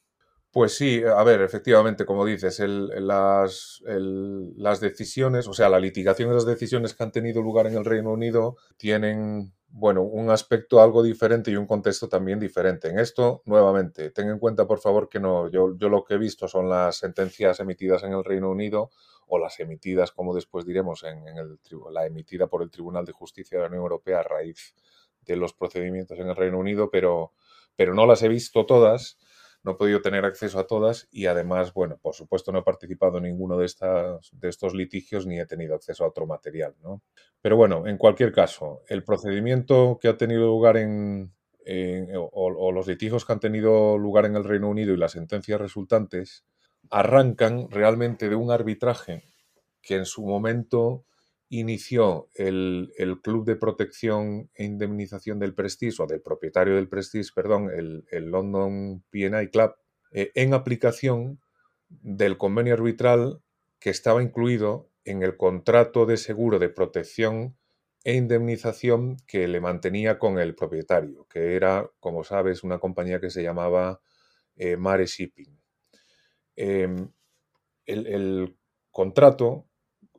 Pues 0.50 0.74
sí, 0.74 1.02
a 1.04 1.22
ver, 1.22 1.42
efectivamente, 1.42 2.06
como 2.06 2.24
dices, 2.24 2.58
las, 2.60 3.82
las 3.84 4.80
decisiones, 4.80 5.46
o 5.46 5.52
sea, 5.52 5.68
la 5.68 5.78
litigación 5.78 6.30
de 6.30 6.36
las 6.36 6.46
decisiones 6.46 6.94
que 6.94 7.04
han 7.04 7.12
tenido 7.12 7.42
lugar 7.42 7.66
en 7.66 7.76
el 7.76 7.84
Reino 7.84 8.12
Unido 8.12 8.56
tienen 8.78 9.52
bueno, 9.70 10.02
un 10.02 10.30
aspecto 10.30 10.80
algo 10.80 11.02
diferente 11.02 11.50
y 11.50 11.56
un 11.56 11.66
contexto 11.66 12.08
también 12.08 12.40
diferente. 12.40 12.88
En 12.88 12.98
esto, 12.98 13.42
nuevamente, 13.44 14.10
ten 14.10 14.28
en 14.28 14.38
cuenta, 14.38 14.66
por 14.66 14.80
favor, 14.80 15.08
que 15.08 15.20
no, 15.20 15.48
yo, 15.50 15.76
yo 15.76 15.88
lo 15.88 16.04
que 16.04 16.14
he 16.14 16.18
visto 16.18 16.48
son 16.48 16.68
las 16.68 16.96
sentencias 16.96 17.60
emitidas 17.60 18.02
en 18.02 18.12
el 18.12 18.24
Reino 18.24 18.50
Unido 18.50 18.90
o 19.26 19.38
las 19.38 19.60
emitidas, 19.60 20.10
como 20.10 20.34
después 20.34 20.64
diremos, 20.64 21.04
en, 21.04 21.26
el, 21.28 21.58
la 21.92 22.06
emitida 22.06 22.46
por 22.46 22.62
el 22.62 22.70
Tribunal 22.70 23.04
de 23.04 23.12
Justicia 23.12 23.58
de 23.58 23.62
la 23.64 23.68
Unión 23.68 23.82
Europea 23.82 24.20
a 24.20 24.22
raíz 24.22 24.74
de 25.22 25.36
los 25.36 25.52
procedimientos 25.52 26.18
en 26.18 26.28
el 26.28 26.36
Reino 26.36 26.58
Unido, 26.58 26.90
pero, 26.90 27.32
pero 27.76 27.94
no 27.94 28.06
las 28.06 28.22
he 28.22 28.28
visto 28.28 28.64
todas 28.64 29.18
no 29.62 29.72
he 29.72 29.74
podido 29.74 30.00
tener 30.00 30.24
acceso 30.24 30.58
a 30.58 30.66
todas 30.66 31.08
y 31.10 31.26
además, 31.26 31.72
bueno, 31.72 31.98
por 32.00 32.14
supuesto 32.14 32.52
no 32.52 32.60
he 32.60 32.62
participado 32.62 33.18
en 33.18 33.24
ninguno 33.24 33.58
de, 33.58 33.66
estas, 33.66 34.30
de 34.32 34.48
estos 34.48 34.74
litigios 34.74 35.26
ni 35.26 35.38
he 35.38 35.46
tenido 35.46 35.74
acceso 35.74 36.04
a 36.04 36.08
otro 36.08 36.26
material, 36.26 36.74
¿no? 36.82 37.02
Pero 37.40 37.56
bueno, 37.56 37.86
en 37.86 37.98
cualquier 37.98 38.32
caso, 38.32 38.82
el 38.88 39.04
procedimiento 39.04 39.98
que 40.00 40.08
ha 40.08 40.16
tenido 40.16 40.46
lugar 40.46 40.76
en, 40.76 41.32
o, 42.14 42.72
los 42.72 42.86
litigios 42.86 43.24
que 43.24 43.32
han 43.32 43.40
tenido 43.40 43.98
lugar 43.98 44.24
en 44.24 44.36
el 44.36 44.44
Reino 44.44 44.68
Unido 44.68 44.94
y 44.94 44.96
las 44.96 45.12
sentencias 45.12 45.60
resultantes 45.60 46.44
arrancan 46.90 47.70
realmente 47.70 48.28
de 48.28 48.34
un 48.34 48.50
arbitraje 48.50 49.24
que 49.82 49.96
en 49.96 50.06
su 50.06 50.24
momento 50.24 51.04
inició 51.48 52.28
el, 52.34 52.92
Club 53.22 53.44
de 53.44 53.56
Protección 53.56 54.50
e 54.54 54.64
Indemnización 54.64 55.38
del 55.38 55.54
Prestige, 55.54 56.02
o 56.02 56.06
del 56.06 56.20
propietario 56.20 56.76
del 56.76 56.88
Prestige, 56.88 57.30
perdón, 57.34 57.70
el, 57.70 58.30
London 58.30 59.02
PNI 59.10 59.48
Club, 59.48 59.74
eh, 60.12 60.30
en 60.34 60.54
aplicación 60.54 61.40
del 61.88 62.36
convenio 62.36 62.74
arbitral 62.74 63.42
que 63.78 63.90
estaba 63.90 64.22
incluido 64.22 64.90
en 65.04 65.22
el 65.22 65.36
contrato 65.36 66.04
de 66.04 66.16
seguro 66.16 66.58
de 66.58 66.68
protección 66.68 67.56
e 68.04 68.14
indemnización 68.14 69.16
que 69.26 69.48
le 69.48 69.60
mantenía 69.60 70.18
con 70.18 70.38
el 70.38 70.54
propietario, 70.54 71.26
que 71.28 71.56
era, 71.56 71.90
como 72.00 72.24
sabes, 72.24 72.62
una 72.62 72.78
compañía 72.78 73.20
que 73.20 73.30
se 73.30 73.42
llamaba 73.42 74.00
eh, 74.56 74.76
Mare 74.76 75.06
Shipping. 75.06 75.58
Em, 76.56 77.10
el, 77.86 78.56
contrato 78.90 79.67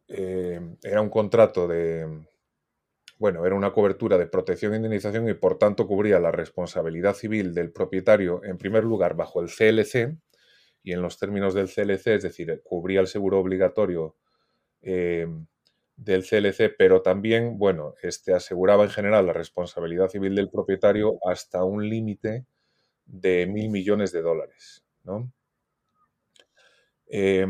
em, 0.10 0.78
era 0.84 1.02
un 1.02 1.10
contrato 1.10 1.68
de, 1.68 2.08
bueno, 3.20 3.46
era 3.46 3.56
una 3.56 3.74
cobertura 3.74 4.18
de 4.18 4.28
protección 4.28 4.74
e 4.74 4.78
indemnización 4.78 5.28
y 5.30 5.34
por 5.34 5.58
tanto 5.58 5.86
cubría 5.88 6.20
la 6.20 6.32
responsabilidad 6.32 7.14
civil 7.16 7.54
del 7.54 7.72
propietario, 7.72 8.42
en 8.46 8.58
primer 8.58 8.86
lugar, 8.86 9.16
bajo 9.16 9.42
el 9.42 9.50
CLC, 9.50 10.18
y 10.84 10.94
en 10.94 11.02
los 11.02 11.20
términos 11.20 11.54
del 11.54 11.68
CLC, 11.68 12.16
es 12.16 12.24
decir, 12.24 12.62
cubría 12.64 13.02
el 13.02 13.08
seguro 13.08 13.40
obligatorio 13.40 14.16
em, 14.82 15.46
del 15.98 16.24
CLC, 16.24 16.70
pero 16.78 17.02
también, 17.02 17.58
bueno, 17.58 17.96
este 18.02 18.34
aseguraba 18.34 18.86
en 18.86 18.90
general 18.90 19.28
la 19.28 19.34
responsabilidad 19.34 20.08
civil 20.10 20.34
del 20.36 20.50
propietario 20.50 21.20
hasta 21.28 21.66
un 21.66 21.90
límite 21.90 22.46
de 23.06 23.48
mil 23.48 23.70
millones 23.70 24.14
de 24.14 24.22
dólares, 24.22 24.86
¿no? 25.04 25.32
Eh, 27.08 27.46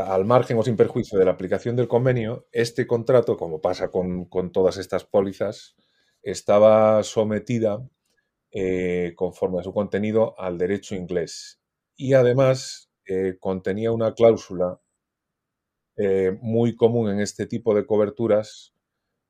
al 0.00 0.24
margen 0.24 0.58
o 0.58 0.62
sin 0.62 0.76
perjuicio 0.76 1.18
de 1.18 1.24
la 1.24 1.32
aplicación 1.32 1.76
del 1.76 1.88
convenio, 1.88 2.46
este 2.52 2.86
contrato, 2.86 3.36
como 3.36 3.60
pasa 3.60 3.90
con, 3.90 4.28
todas 4.52 4.76
estas 4.76 5.04
pólizas, 5.04 5.76
estaba 6.22 7.02
sometida, 7.02 7.86
eh, 8.50 9.12
conforme 9.16 9.60
a 9.60 9.62
su 9.62 9.72
contenido, 9.72 10.38
al 10.38 10.58
derecho 10.58 10.94
inglés. 10.94 11.60
Y 11.96 12.14
además 12.14 12.90
eh, 13.06 13.36
contenía 13.38 13.92
una 13.92 14.14
cláusula 14.14 14.80
muy 16.40 16.76
común 16.76 17.10
en 17.10 17.18
este 17.18 17.46
tipo 17.46 17.74
de 17.74 17.84
coberturas 17.84 18.72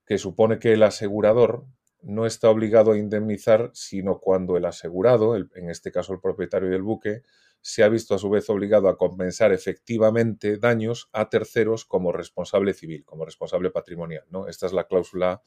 que 0.05 0.19
supone 0.19 0.59
que 0.59 0.75
el 0.75 0.83
asegurador 0.83 1.65
no 2.03 2.27
está 2.27 2.49
obligado 2.49 2.93
a 2.93 2.99
indemnizar, 2.99 3.71
sino 3.75 4.21
cuando 4.21 4.57
el 4.57 4.65
asegurado, 4.65 5.37
en 5.37 5.71
este 5.71 5.93
caso 5.93 6.13
el 6.13 6.21
propietario 6.21 6.71
del 6.71 6.83
buque, 6.83 7.23
se 7.61 7.83
ha 7.83 7.89
visto 7.89 8.15
a 8.15 8.19
su 8.19 8.31
vez 8.31 8.49
obligado 8.51 8.89
a 8.89 8.97
compensar 8.97 9.53
efectivamente 9.53 10.59
daños 10.59 11.09
a 11.13 11.29
terceros 11.29 11.85
como 11.85 12.13
responsable 12.13 12.73
civil, 12.73 13.05
como 13.05 13.25
responsable 13.25 13.71
patrimonial. 13.71 14.25
¿no? 14.31 14.49
Esta 14.49 14.67
es 14.67 14.73
la 14.73 14.85
cláusula, 14.85 15.43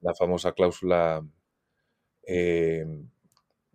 la 0.00 0.14
famosa 0.14 0.52
cláusula 0.52 1.26
eh, 2.22 2.86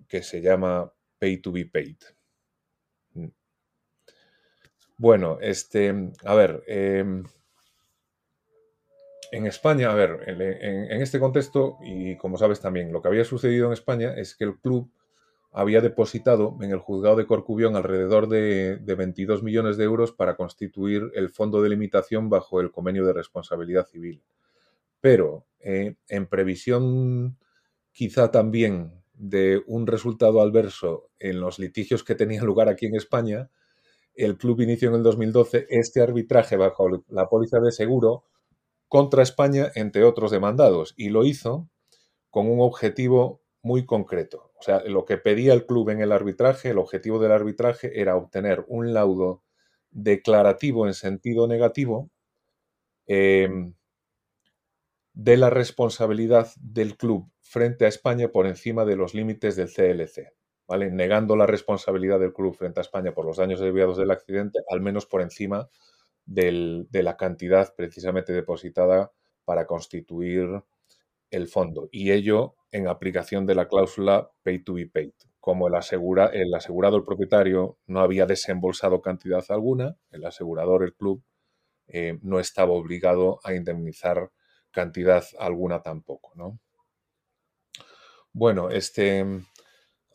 que 0.07 0.21
se 0.21 0.41
llama 0.41 0.91
pay 1.19 1.37
to 1.41 1.51
be 1.51 1.65
paid. 1.65 1.97
Mm. 3.13 3.27
Bueno, 4.97 5.39
este, 5.41 5.93
a 6.23 6.35
ver, 6.35 6.63
em, 6.67 7.23
en 9.31 9.45
España, 9.47 9.91
a 9.91 9.95
ver, 9.95 10.23
en, 10.27 11.01
este 11.01 11.19
contexto, 11.19 11.77
y 11.81 12.15
como 12.15 12.37
sabes 12.37 12.61
también, 12.61 12.93
lo 12.93 13.01
que 13.01 13.09
había 13.09 13.25
sucedido 13.25 13.67
en 13.67 13.73
España 13.73 14.13
es 14.15 14.35
que 14.35 14.45
el 14.45 14.59
club 14.59 14.89
había 15.57 15.79
depositado 15.79 16.57
en 16.59 16.71
el 16.71 16.79
juzgado 16.79 17.15
de 17.15 17.25
Corcubión 17.25 17.77
alrededor 17.77 18.27
de, 18.27 18.77
22 18.85 19.41
millones 19.41 19.77
de 19.77 19.85
euros 19.85 20.11
para 20.11 20.35
constituir 20.35 21.11
el 21.15 21.29
fondo 21.29 21.61
de 21.61 21.69
limitación 21.69 22.29
bajo 22.29 22.59
el 22.59 22.71
convenio 22.71 23.05
de 23.05 23.13
responsabilidad 23.13 23.87
civil. 23.87 24.21
Pero 24.99 25.45
eh, 25.61 25.95
en 26.09 26.27
previsión 26.27 27.37
quizá 27.93 28.31
también 28.31 29.01
de 29.13 29.63
un 29.65 29.87
resultado 29.87 30.41
adverso 30.41 31.09
en 31.19 31.39
los 31.39 31.57
litigios 31.57 32.03
que 32.03 32.15
tenían 32.15 32.45
lugar 32.45 32.67
aquí 32.67 32.87
en 32.87 32.95
España, 32.95 33.49
el 34.13 34.37
club 34.37 34.59
inició 34.59 34.89
en 34.89 34.95
el 34.95 35.03
2012 35.03 35.67
este 35.69 36.01
arbitraje 36.01 36.57
bajo 36.57 36.89
la 37.07 37.29
póliza 37.29 37.61
de 37.61 37.71
seguro 37.71 38.25
contra 38.89 39.23
España, 39.23 39.71
entre 39.75 40.03
otros 40.03 40.31
demandados, 40.31 40.93
y 40.97 41.09
lo 41.09 41.23
hizo 41.23 41.69
con 42.29 42.49
un 42.49 42.59
objetivo 42.59 43.41
muy 43.61 43.85
concreto. 43.85 44.51
O 44.65 44.67
sea, 44.67 44.81
lo 44.83 45.05
que 45.05 45.17
pedía 45.17 45.53
el 45.53 45.67
club 45.67 45.91
en 45.91 46.01
el 46.01 46.11
arbitraje, 46.11 46.71
el 46.71 46.79
objetivo 46.79 47.19
del 47.19 47.31
arbitraje 47.31 48.01
era 48.01 48.15
obtener 48.15 48.65
un 48.67 48.95
laudo 48.95 49.43
declarativo 49.91 50.87
en 50.87 50.95
sentido 50.95 51.47
negativo 51.47 52.09
em, 53.05 53.75
de 55.13 55.37
la 55.37 55.51
responsabilidad 55.51 56.49
del 56.59 56.97
club 56.97 57.29
frente 57.41 57.85
a 57.85 57.89
España 57.89 58.29
por 58.29 58.47
encima 58.47 58.85
de 58.85 58.95
los 58.95 59.13
límites 59.13 59.55
del 59.55 59.71
CLC, 59.71 60.33
¿vale? 60.67 60.89
Negando 60.89 61.35
la 61.35 61.45
responsabilidad 61.45 62.19
del 62.19 62.33
club 62.33 62.55
frente 62.55 62.79
a 62.79 62.81
España 62.81 63.13
por 63.13 63.25
los 63.25 63.37
daños 63.37 63.59
derivados 63.59 63.97
del 63.97 64.09
accidente, 64.09 64.61
al 64.67 64.81
menos 64.81 65.05
por 65.05 65.21
encima 65.21 65.69
de 66.25 66.87
la 66.91 67.17
cantidad 67.17 67.71
precisamente 67.75 68.33
depositada 68.33 69.11
para 69.43 69.67
constituir 69.67 70.63
el 71.31 71.47
fondo. 71.47 71.89
Y 71.91 72.11
ello 72.11 72.55
en 72.71 72.87
aplicación 72.87 73.45
de 73.45 73.55
la 73.55 73.67
cláusula 73.67 74.29
pay 74.43 74.63
to 74.63 74.73
be 74.73 74.87
paid. 74.87 75.13
Como 75.39 75.67
el, 75.67 75.75
asegura, 75.75 76.27
el 76.27 76.53
asegurado, 76.53 76.97
el 76.97 77.03
propietario, 77.03 77.77
no 77.87 78.01
había 78.01 78.25
desembolsado 78.25 79.01
cantidad 79.01 79.45
alguna, 79.49 79.95
el 80.11 80.25
asegurador, 80.25 80.83
el 80.83 80.93
club, 80.95 81.23
eh, 81.87 82.17
no 82.21 82.39
estaba 82.39 82.71
obligado 82.73 83.39
a 83.43 83.53
indemnizar 83.53 84.31
cantidad 84.71 85.23
alguna 85.39 85.81
tampoco. 85.81 86.31
¿no? 86.35 86.59
Bueno, 88.33 88.69
este, 88.71 89.25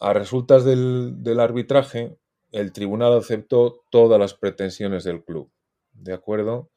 a 0.01 0.13
resultas 0.13 0.65
del, 0.65 1.41
arbitraje, 1.41 2.19
el 2.51 2.73
tribunal 2.73 3.17
aceptó 3.17 3.85
todas 3.91 4.19
las 4.19 4.35
pretensiones 4.35 5.05
del 5.05 5.25
club. 5.25 5.51
¿de 5.93 6.13
acuerdo? 6.13 6.71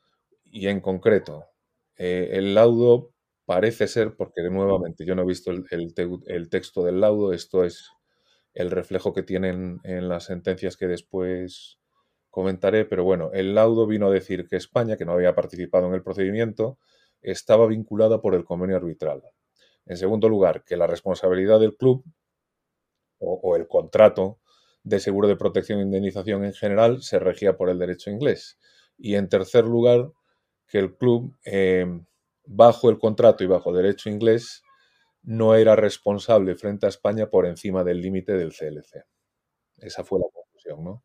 Y 0.43 0.67
en 0.67 0.81
concreto, 0.81 1.45
eh, 1.97 2.29
el 2.33 2.53
laudo 2.53 3.12
parece 3.45 3.87
ser, 3.87 4.15
porque 4.15 4.41
nuevamente 4.43 5.05
yo 5.05 5.15
no 5.15 5.23
he 5.23 5.25
visto 5.25 5.51
el, 5.51 6.49
texto 6.49 6.83
del 6.83 7.01
laudo, 7.01 7.33
esto 7.33 7.63
es 7.63 7.91
el 8.53 8.71
reflejo 8.71 9.13
que 9.13 9.23
tienen 9.23 9.79
en 9.83 10.09
las 10.09 10.25
sentencias 10.25 10.77
que 10.77 10.87
después 10.87 11.79
comentaré, 12.29 12.85
pero 12.85 13.03
bueno, 13.03 13.31
el 13.33 13.55
laudo 13.55 13.85
vino 13.87 14.07
a 14.07 14.11
decir 14.11 14.47
que 14.47 14.55
España, 14.55 14.97
que 14.97 15.05
no 15.05 15.13
había 15.13 15.35
participado 15.35 15.87
en 15.87 15.93
el 15.93 16.03
procedimiento, 16.03 16.77
estaba 17.21 17.67
vinculada 17.67 18.21
por 18.21 18.35
el 18.35 18.43
convenio 18.43 18.77
arbitral. 18.77 19.23
En 19.85 19.97
segundo 19.97 20.29
lugar, 20.29 20.63
que 20.63 20.77
la 20.77 20.87
responsabilidad 20.87 21.59
del 21.59 21.75
club 21.75 22.03
o, 23.19 23.39
o 23.43 23.55
el 23.55 23.67
contrato 23.67 24.39
de 24.83 24.99
seguro 24.99 25.27
de 25.27 25.35
protección 25.35 25.79
e 25.79 25.83
indemnización 25.83 26.43
en 26.43 26.53
general 26.53 27.01
se 27.01 27.19
regía 27.19 27.55
por 27.57 27.69
el 27.69 27.79
derecho 27.79 28.09
inglés. 28.09 28.59
Y 28.97 29.15
en 29.15 29.29
tercer 29.29 29.65
lugar, 29.65 30.11
que 30.67 30.79
el 30.79 30.95
club, 30.95 31.35
eh, 31.45 31.85
bajo 32.45 32.89
el 32.89 32.99
contrato 32.99 33.43
y 33.43 33.47
bajo 33.47 33.73
derecho 33.73 34.09
inglés, 34.09 34.63
no 35.21 35.55
era 35.55 35.75
responsable 35.75 36.55
frente 36.55 36.85
a 36.85 36.89
España 36.89 37.29
por 37.29 37.45
encima 37.45 37.83
del 37.83 38.01
límite 38.01 38.33
del 38.33 38.53
CLC. 38.53 39.05
Esa 39.77 40.03
fue 40.03 40.19
la 40.19 40.27
conclusión, 40.33 40.83
¿no? 40.83 41.03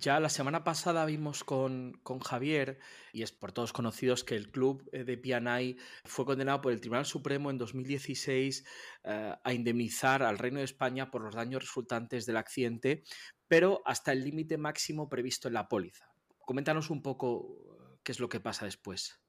Ya 0.00 0.18
la 0.18 0.30
semana 0.30 0.64
pasada 0.64 1.04
vimos 1.04 1.44
con, 1.44 2.00
Javier, 2.22 2.78
y 3.12 3.22
es 3.22 3.32
por 3.32 3.52
todos 3.52 3.74
conocidos, 3.74 4.24
que 4.24 4.34
el 4.34 4.50
club 4.50 4.88
eh, 4.92 5.04
de 5.04 5.18
Pianay 5.18 5.76
fue 6.04 6.24
condenado 6.24 6.62
por 6.62 6.72
el 6.72 6.80
Tribunal 6.80 7.04
Supremo 7.04 7.50
en 7.50 7.58
2016 7.58 8.64
eh, 9.04 9.34
a 9.42 9.52
indemnizar 9.52 10.22
al 10.22 10.38
Reino 10.38 10.58
de 10.58 10.64
España 10.64 11.10
por 11.10 11.22
los 11.22 11.34
daños 11.34 11.62
resultantes 11.62 12.24
del 12.24 12.38
accidente, 12.38 13.04
pero 13.46 13.82
hasta 13.84 14.12
el 14.12 14.24
límite 14.24 14.56
máximo 14.56 15.10
previsto 15.10 15.48
en 15.48 15.54
la 15.54 15.68
póliza. 15.68 16.06
Coméntanos 16.38 16.88
un 16.88 17.02
poco 17.02 17.98
qué 18.02 18.12
es 18.12 18.20
lo 18.20 18.30
que 18.30 18.40
pasa 18.40 18.64
después. 18.64 19.23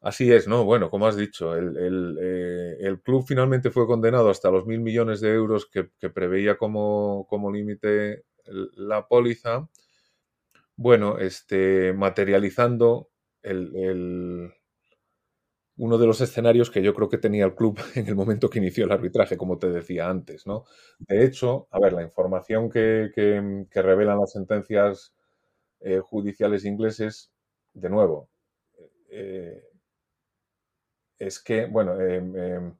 Así 0.00 0.32
es, 0.32 0.46
¿no? 0.46 0.64
Bueno, 0.64 0.90
como 0.90 1.06
has 1.08 1.16
dicho, 1.16 1.56
el, 1.56 2.16
eh, 2.20 2.96
club 3.02 3.24
finalmente 3.26 3.70
fue 3.70 3.86
condenado 3.86 4.30
hasta 4.30 4.50
los 4.50 4.64
mil 4.66 4.80
millones 4.80 5.20
de 5.20 5.32
euros 5.32 5.66
que, 5.66 5.84
preveía 6.10 6.56
como, 6.56 7.26
límite 7.52 8.24
la 8.46 9.08
póliza. 9.08 9.68
Bueno, 10.76 11.18
este, 11.18 11.92
materializando 11.92 13.10
el, 13.42 14.52
uno 15.76 15.98
de 15.98 16.06
los 16.06 16.20
escenarios 16.20 16.70
que 16.70 16.82
yo 16.82 16.94
creo 16.94 17.08
que 17.08 17.18
tenía 17.18 17.44
el 17.44 17.54
club 17.56 17.78
en 17.96 18.06
el 18.06 18.14
momento 18.14 18.48
que 18.48 18.58
inició 18.58 18.84
el 18.84 18.92
arbitraje, 18.92 19.36
como 19.36 19.58
te 19.58 19.68
decía 19.68 20.08
antes, 20.08 20.46
¿no? 20.46 20.64
De 21.00 21.24
hecho, 21.24 21.66
a 21.72 21.80
ver, 21.80 21.92
la 21.92 22.02
información 22.02 22.70
que, 22.70 23.10
que 23.14 23.82
revelan 23.82 24.20
las 24.20 24.32
sentencias 24.32 25.12
eh, 25.80 26.00
judiciales 26.00 26.64
ingleses, 26.64 27.32
de 27.72 27.90
nuevo, 27.90 28.30
eh, 29.10 29.62
es 31.18 31.40
que, 31.40 31.66
bueno, 31.66 32.00
em, 32.00 32.36
em, 32.36 32.74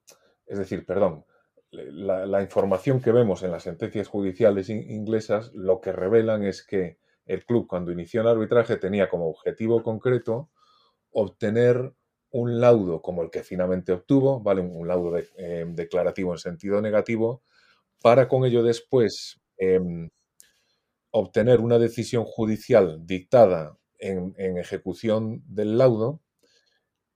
es 0.46 0.59
decir, 0.59 0.87
perdón, 0.87 1.24
la, 1.70 2.42
información 2.42 3.03
que 3.03 3.12
vemos 3.12 3.42
en 3.42 3.51
las 3.51 3.64
sentencias 3.64 4.09
judiciales 4.09 4.70
inglesas 4.70 5.51
lo 5.55 5.81
que 5.81 5.92
revelan 5.92 6.42
es 6.44 6.64
que 6.64 6.98
el 7.27 7.44
club 7.44 7.66
cuando 7.66 7.92
inició 7.92 8.22
el 8.22 8.29
arbitraje 8.29 8.77
tenía 8.77 9.11
como 9.11 9.29
objetivo 9.29 9.83
concreto 9.83 10.51
obtener 11.11 11.92
un 12.31 12.61
laudo 12.61 13.03
como 13.03 13.22
el 13.22 13.31
que 13.31 13.42
finalmente 13.42 13.92
obtuvo, 13.92 14.40
¿vale? 14.40 14.62
Un, 14.62 14.88
laudo 14.88 15.18
em, 15.37 15.74
declarativo 15.74 16.33
en 16.33 16.38
sentido 16.38 16.81
negativo, 16.81 17.42
para 18.01 18.29
con 18.29 18.44
ello 18.44 18.62
después 18.62 19.40
obtener 21.11 21.61
una 21.61 21.79
decisión 21.79 22.24
judicial 22.24 23.07
dictada 23.07 23.77
en, 23.98 24.35
ejecución 24.59 25.42
del 25.46 25.79
laudo 25.79 26.20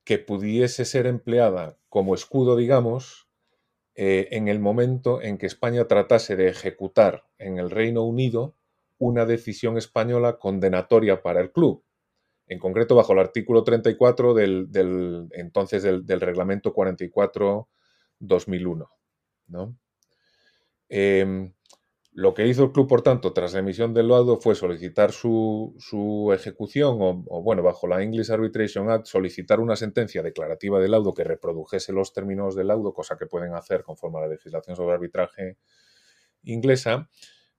que 0.04 0.18
pudiese 0.18 0.84
ser 0.84 1.06
empleada 1.06 1.78
como 1.88 2.14
escudo, 2.14 2.56
digamos, 2.56 3.28
eh, 3.94 4.28
en 4.32 4.48
el 4.48 4.58
momento 4.58 5.20
en 5.20 5.38
que 5.38 5.46
España 5.46 5.86
tratase 5.86 6.34
de 6.34 6.48
ejecutar 6.48 7.24
en 7.38 7.58
el 7.58 7.70
Reino 7.70 8.04
Unido 8.04 8.56
una 8.98 9.26
decisión 9.26 9.76
española 9.76 10.38
condenatoria 10.38 11.22
para 11.22 11.40
el 11.40 11.52
club, 11.52 11.84
en 12.46 12.58
concreto 12.58 12.94
bajo 12.94 13.12
el 13.12 13.18
artículo 13.18 13.64
34 13.64 14.32
del, 14.32 15.28
entonces 15.32 15.82
del, 15.82 16.20
reglamento 16.20 16.72
44-2001. 16.72 18.88
¿no? 19.48 19.76
Em, 20.88 21.52
lo 22.14 22.34
que 22.34 22.46
hizo 22.46 22.64
el 22.64 22.72
club, 22.72 22.88
por 22.88 23.02
tanto, 23.02 23.32
tras 23.32 23.54
la 23.54 23.60
emisión 23.60 23.94
del 23.94 24.08
laudo 24.08 24.36
fue 24.38 24.54
solicitar 24.54 25.12
su, 25.12 25.74
ejecución 26.34 26.98
o, 27.00 27.42
bueno, 27.42 27.62
bajo 27.62 27.86
la 27.86 28.02
English 28.02 28.30
Arbitration 28.30 28.90
Act, 28.90 29.06
solicitar 29.06 29.60
una 29.60 29.76
sentencia 29.76 30.22
declarativa 30.22 30.78
del 30.78 30.90
laudo 30.90 31.14
que 31.14 31.24
reprodujese 31.24 31.92
los 31.92 32.12
términos 32.12 32.54
del 32.54 32.68
laudo, 32.68 32.92
cosa 32.92 33.16
que 33.16 33.26
pueden 33.26 33.54
hacer 33.54 33.82
conforme 33.82 34.18
a 34.18 34.22
la 34.22 34.28
legislación 34.28 34.76
sobre 34.76 34.94
arbitraje 34.94 35.56
inglesa, 36.42 37.08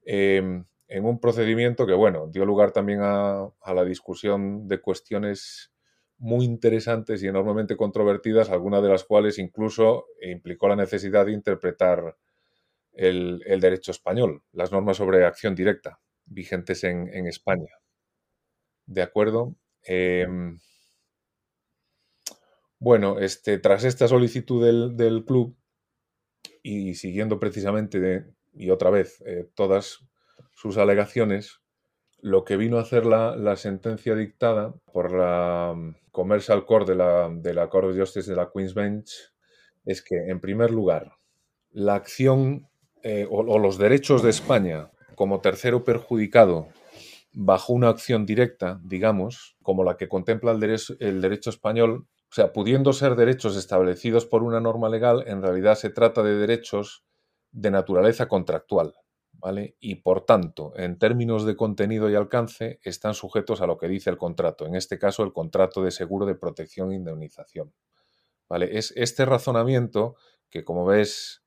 em, 0.04 0.66
en 0.88 1.06
un 1.06 1.20
procedimiento 1.20 1.88
que, 1.88 1.94
bueno, 1.94 2.28
dio 2.28 2.46
lugar 2.46 2.72
también 2.72 3.00
a, 3.02 3.50
a 3.60 3.74
la 3.74 3.84
discusión 3.84 4.68
de 4.68 4.82
cuestiones 4.82 5.74
muy 6.20 6.46
interesantes 6.46 7.24
y 7.24 7.28
enormemente 7.28 7.76
controvertidas, 7.76 8.52
algunas 8.52 8.84
de 8.84 8.89
las 8.89 9.04
cuales 9.04 9.39
incluso 9.39 10.06
implicó 10.22 10.68
la 10.68 10.76
necesidad 10.76 11.26
de 11.26 11.32
interpretar 11.32 12.18
el, 12.93 13.39
derecho 13.60 13.91
español, 13.91 14.43
las 14.51 14.71
normas 14.71 14.97
sobre 14.97 15.25
acción 15.25 15.56
directa 15.56 15.99
vigentes 16.25 16.84
en, 16.84 17.27
España. 17.27 17.69
¿De 18.86 19.01
acuerdo? 19.01 19.56
Em, 19.84 20.60
bueno, 22.79 23.19
este, 23.19 23.60
tras 23.60 23.84
esta 23.84 24.08
solicitud 24.08 24.63
del, 24.95 25.25
club 25.25 25.58
y 26.62 26.95
siguiendo 26.95 27.39
precisamente 27.39 28.25
y 28.53 28.69
otra 28.69 28.89
vez 28.89 29.21
eh, 29.25 29.49
todas 29.56 29.99
sus 30.51 30.77
alegaciones, 30.77 31.62
lo 32.19 32.45
que 32.45 32.58
vino 32.58 32.77
a 32.77 32.82
hacer 32.82 33.06
la, 33.06 33.56
sentencia 33.58 34.15
dictada 34.15 34.73
por 34.91 35.13
la 35.13 35.73
mm, 35.75 35.95
Commercial 36.12 36.65
Court 36.65 36.88
de 36.88 36.95
la, 36.95 37.29
de 37.29 37.53
la 37.53 37.69
Court 37.69 37.89
of 37.89 37.97
Justice 37.97 38.29
de 38.29 38.38
la 38.38 38.49
Queen's 38.53 38.73
Bench 38.73 39.34
es 39.86 40.01
que, 40.01 40.15
en 40.15 40.39
primer 40.39 40.71
lugar, 40.71 41.17
la 41.71 41.95
acción 41.95 42.69
eh, 43.04 43.28
o, 43.30 43.60
los 43.60 43.78
derechos 43.78 44.24
de 44.24 44.30
España 44.30 44.89
como 45.16 45.42
tercero 45.42 45.84
perjudicado 45.84 46.70
bajo 47.34 47.74
una 47.74 47.89
acción 47.89 48.26
directa, 48.26 48.80
digamos, 48.82 49.58
como 49.62 49.84
la 49.84 49.98
que 49.98 50.08
contempla 50.08 50.52
el 50.52 50.62
derecho, 50.62 50.96
el 51.00 51.22
derecho 51.22 51.50
español, 51.50 52.08
o 52.32 52.34
sea, 52.34 52.54
pudiendo 52.54 52.94
ser 52.94 53.16
derechos 53.16 53.58
establecidos 53.58 54.26
por 54.26 54.42
una 54.42 54.62
norma 54.62 54.88
legal, 54.88 55.24
en 55.28 55.42
realidad 55.42 55.76
se 55.76 55.89
trata 55.89 56.24
de 56.24 56.36
derechos 56.36 57.04
de 57.52 57.72
naturaleza 57.72 58.28
contractual, 58.28 58.96
¿vale? 59.34 59.76
Y 59.82 59.96
por 59.96 60.26
tanto, 60.26 60.72
en 60.78 60.98
términos 60.98 61.46
de 61.46 61.58
contenido 61.58 62.10
y 62.10 62.16
alcance, 62.16 62.80
están 62.84 63.16
sujetos 63.16 63.62
a 63.62 63.68
lo 63.68 63.78
que 63.78 63.89
dice 63.89 64.10
el 64.10 64.18
contrato, 64.18 64.66
en 64.66 64.76
este 64.76 64.98
caso 64.98 65.24
el 65.24 65.34
contrato 65.34 65.84
de 65.84 65.92
seguro 65.92 66.26
de 66.26 66.36
protección 66.36 66.92
e 66.92 66.96
indemnización. 66.96 67.74
¿Vale? 68.48 68.78
Es 68.78 68.94
este 68.96 69.26
razonamiento 69.26 70.16
que, 70.50 70.63
como 70.63 70.86
ves, 70.86 71.42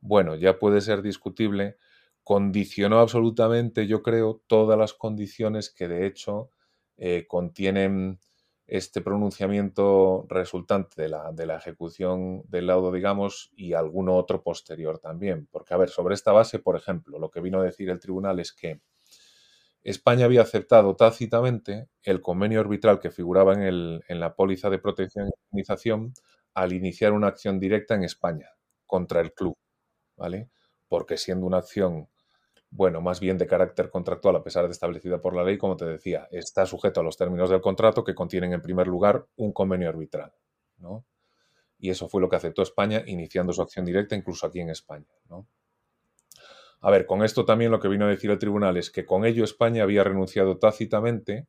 bueno, 0.00 0.36
ya 0.36 0.58
puede 0.58 0.80
ser 0.80 1.02
discutible, 1.02 1.76
condicionó 2.22 3.00
absolutamente, 3.00 3.86
yo 3.86 4.02
creo, 4.02 4.42
todas 4.46 4.78
las 4.78 4.94
condiciones 4.94 5.70
que 5.70 5.88
de 5.88 6.06
hecho 6.06 6.50
eh, 6.96 7.26
contienen 7.28 8.18
este 8.66 9.00
pronunciamiento 9.00 10.26
resultante 10.28 11.02
de 11.02 11.08
la, 11.08 11.56
ejecución 11.56 12.42
del 12.48 12.66
laudo, 12.66 12.90
digamos, 12.90 13.52
y 13.56 13.74
alguno 13.74 14.16
otro 14.16 14.42
posterior 14.42 14.98
también. 14.98 15.46
Porque, 15.52 15.74
a 15.74 15.76
ver, 15.76 15.88
sobre 15.88 16.14
esta 16.14 16.32
base, 16.32 16.58
por 16.58 16.76
ejemplo, 16.76 17.18
lo 17.18 17.30
que 17.30 17.40
vino 17.40 17.60
a 17.60 17.64
decir 17.64 17.90
el 17.90 18.00
tribunal 18.00 18.40
es 18.40 18.52
que 18.52 18.80
España 19.84 20.24
había 20.24 20.42
aceptado 20.42 20.96
tácitamente 20.96 21.88
el 22.02 22.20
convenio 22.20 22.60
arbitral 22.60 22.98
que 22.98 23.12
figuraba 23.12 23.52
en, 23.54 24.02
en 24.08 24.20
la 24.20 24.34
póliza 24.34 24.68
de 24.68 24.80
protección 24.80 25.26
y 25.28 25.30
indemnización 25.52 26.12
al 26.54 26.72
iniciar 26.72 27.12
una 27.12 27.28
acción 27.28 27.60
directa 27.60 27.94
en 27.94 28.02
España 28.02 28.50
contra 28.84 29.20
el 29.20 29.32
club. 29.32 29.54
¿Vale? 30.16 30.50
Porque 30.88 31.16
siendo 31.16 31.46
una 31.46 31.58
acción, 31.58 32.08
bueno, 32.70 33.00
más 33.00 33.20
bien 33.20 33.38
de 33.38 33.46
carácter 33.46 33.90
contractual, 33.90 34.36
a 34.36 34.42
pesar 34.42 34.64
de 34.66 34.72
establecida 34.72 35.20
por 35.20 35.34
la 35.34 35.44
ley, 35.44 35.58
como 35.58 35.76
te 35.76 35.84
decía, 35.84 36.28
está 36.30 36.66
sujeto 36.66 37.00
a 37.00 37.02
los 37.02 37.16
términos 37.16 37.50
del 37.50 37.60
contrato 37.60 38.04
que 38.04 38.14
contienen 38.14 38.52
en 38.52 38.62
primer 38.62 38.86
lugar 38.86 39.26
un 39.36 39.52
convenio 39.52 39.88
arbitral, 39.88 40.32
¿no? 40.78 41.04
Y 41.78 41.90
eso 41.90 42.08
fue 42.08 42.20
lo 42.20 42.28
que 42.28 42.36
aceptó 42.36 42.62
España 42.62 43.02
iniciando 43.06 43.52
su 43.52 43.60
acción 43.60 43.84
directa, 43.84 44.16
incluso 44.16 44.46
aquí 44.46 44.60
en 44.60 44.70
España. 44.70 45.06
A 46.80 46.90
ver, 46.90 47.06
con 47.06 47.22
esto 47.22 47.44
también 47.44 47.70
lo 47.70 47.80
que 47.80 47.88
vino 47.88 48.06
a 48.06 48.08
decir 48.08 48.30
el 48.30 48.38
tribunal 48.38 48.76
es 48.76 48.90
que 48.90 49.04
con 49.04 49.24
ello 49.26 49.44
España 49.44 49.82
había 49.82 50.04
renunciado 50.04 50.58
tácitamente 50.58 51.46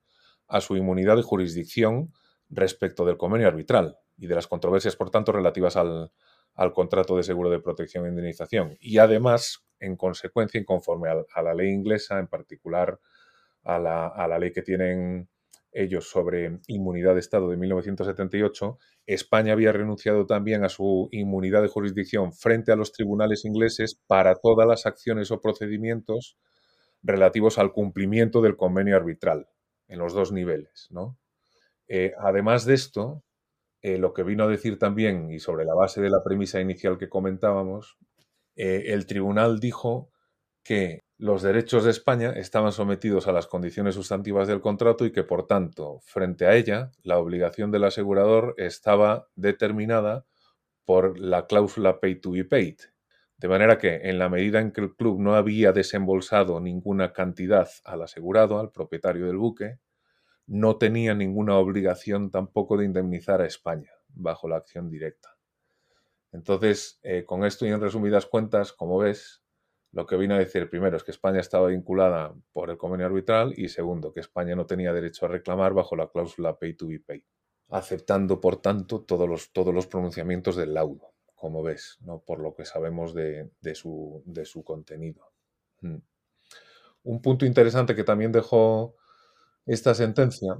a 0.47 0.61
su 0.61 0.75
inmunidad 0.75 1.15
de 1.15 1.23
jurisdicción 1.23 2.13
respecto 2.49 3.05
del 3.05 3.17
convenio 3.17 3.47
arbitral 3.47 3.97
y 4.17 4.27
de 4.27 4.35
las 4.35 4.47
controversias, 4.47 4.95
por 4.95 5.11
tanto, 5.11 5.31
relativas 5.31 5.77
al, 5.77 6.11
al 6.57 6.73
contrato 6.73 7.15
de 7.15 7.23
seguro 7.23 7.49
de 7.49 7.59
protección 7.59 8.05
e 8.05 8.09
indemnización. 8.09 8.75
Y 8.81 8.97
además, 8.97 9.63
en 9.79 9.95
consecuencia, 9.95 10.59
y 10.59 10.65
conforme 10.65 11.09
a, 11.09 11.41
la 11.41 11.53
ley 11.53 11.69
inglesa, 11.69 12.19
en 12.19 12.27
particular 12.27 12.99
a 13.63 13.79
la, 13.79 14.39
ley 14.39 14.51
que 14.51 14.63
tienen 14.63 15.29
ellos 15.71 16.09
sobre 16.09 16.59
inmunidad 16.65 17.13
de 17.13 17.19
Estado 17.19 17.49
de 17.49 17.57
1978, 17.57 18.79
España 19.05 19.53
había 19.53 19.71
renunciado 19.71 20.25
también 20.25 20.63
a 20.63 20.69
su 20.69 21.09
inmunidad 21.11 21.61
de 21.61 21.67
jurisdicción 21.67 22.33
frente 22.33 22.71
a 22.71 22.75
los 22.75 22.91
tribunales 22.91 23.45
ingleses 23.45 24.01
para 24.07 24.35
todas 24.35 24.67
las 24.67 24.87
acciones 24.87 25.29
o 25.29 25.39
procedimientos 25.39 26.37
relativos 27.03 27.59
al 27.59 27.71
cumplimiento 27.71 28.41
del 28.41 28.57
convenio 28.57 28.95
arbitral 28.95 29.47
en 29.87 29.99
los 29.99 30.13
dos 30.13 30.31
niveles. 30.31 30.87
¿no? 30.89 31.19
Eh, 31.87 32.13
además 32.17 32.65
de 32.65 32.73
esto, 32.73 33.23
eh, 33.87 33.97
lo 33.97 34.13
que 34.13 34.23
vino 34.23 34.43
a 34.43 34.47
decir 34.47 34.77
también, 34.77 35.31
y 35.31 35.39
sobre 35.39 35.63
la 35.63 35.73
base 35.73 36.01
de 36.01 36.09
la 36.09 36.21
premisa 36.21 36.59
inicial 36.59 36.97
que 36.97 37.07
comentábamos, 37.07 37.97
eh, 38.57 38.85
el 38.87 39.05
tribunal 39.05 39.59
dijo 39.59 40.11
que 40.63 40.99
los 41.17 41.41
derechos 41.41 41.85
de 41.85 41.91
España 41.91 42.31
estaban 42.31 42.73
sometidos 42.73 43.27
a 43.27 43.31
las 43.31 43.47
condiciones 43.47 43.95
sustantivas 43.95 44.49
del 44.49 44.59
contrato 44.59 45.05
y 45.05 45.13
que, 45.13 45.23
por 45.23 45.47
tanto, 45.47 45.99
frente 46.03 46.45
a 46.45 46.55
ella, 46.55 46.91
la 47.01 47.17
obligación 47.17 47.71
del 47.71 47.85
asegurador 47.85 48.55
estaba 48.57 49.29
determinada 49.35 50.25
por 50.83 51.17
la 51.17 51.47
cláusula 51.47 52.01
pay 52.01 52.15
to 52.19 52.31
be 52.31 52.43
paid. 52.43 52.77
De 53.37 53.47
manera 53.47 53.77
que, 53.77 53.95
en 54.03 54.19
la 54.19 54.27
medida 54.27 54.59
en 54.59 54.71
que 54.71 54.81
el 54.81 54.95
club 54.95 55.19
no 55.21 55.35
había 55.35 55.71
desembolsado 55.71 56.59
ninguna 56.59 57.13
cantidad 57.13 57.69
al 57.85 58.01
asegurado, 58.01 58.59
al 58.59 58.71
propietario 58.71 59.27
del 59.27 59.37
buque, 59.37 59.79
no 60.47 60.77
tenía 60.77 61.13
ninguna 61.13 61.57
obligación 61.57 62.31
tampoco 62.31 62.77
de 62.77 62.85
indemnizar 62.85 63.41
a 63.41 63.45
España 63.45 63.91
bajo 64.07 64.47
la 64.47 64.55
acción 64.57 64.89
directa. 64.89 65.37
Entonces, 66.31 66.99
eh, 67.03 67.25
con 67.25 67.45
esto 67.45 67.65
y 67.65 67.69
en 67.69 67.81
resumidas 67.81 68.25
cuentas, 68.25 68.73
como 68.73 68.97
ves, 68.97 69.43
lo 69.91 70.05
que 70.05 70.17
vino 70.17 70.35
a 70.35 70.39
decir 70.39 70.69
primero 70.69 70.97
es 70.97 71.03
que 71.03 71.11
España 71.11 71.39
estaba 71.39 71.67
vinculada 71.67 72.33
por 72.51 72.69
el 72.69 72.77
convenio 72.77 73.05
arbitral 73.05 73.53
y 73.57 73.69
segundo, 73.69 74.13
que 74.13 74.19
España 74.19 74.55
no 74.55 74.65
tenía 74.65 74.93
derecho 74.93 75.25
a 75.25 75.29
reclamar 75.29 75.73
bajo 75.73 75.95
la 75.95 76.07
cláusula 76.07 76.57
pay 76.57 76.73
to 76.73 76.87
be 76.87 77.01
aceptando, 77.69 78.39
por 78.39 78.61
tanto, 78.61 79.01
todos 79.01 79.27
los, 79.27 79.51
todos 79.51 79.73
los 79.73 79.87
pronunciamientos 79.87 80.55
del 80.55 80.73
laudo, 80.73 81.13
como 81.35 81.63
ves, 81.63 81.97
¿no? 82.01 82.19
por 82.19 82.39
lo 82.39 82.53
que 82.55 82.65
sabemos 82.65 83.13
de, 83.13 83.49
su, 83.73 84.23
de 84.25 84.45
su, 84.45 84.63
contenido. 84.63 85.31
Hmm. 85.81 85.97
Un 87.03 87.21
punto 87.21 87.45
interesante 87.45 87.95
que 87.95 88.03
también 88.03 88.31
dejó 88.31 88.95
esta 89.67 89.93
sentencia 89.93 90.59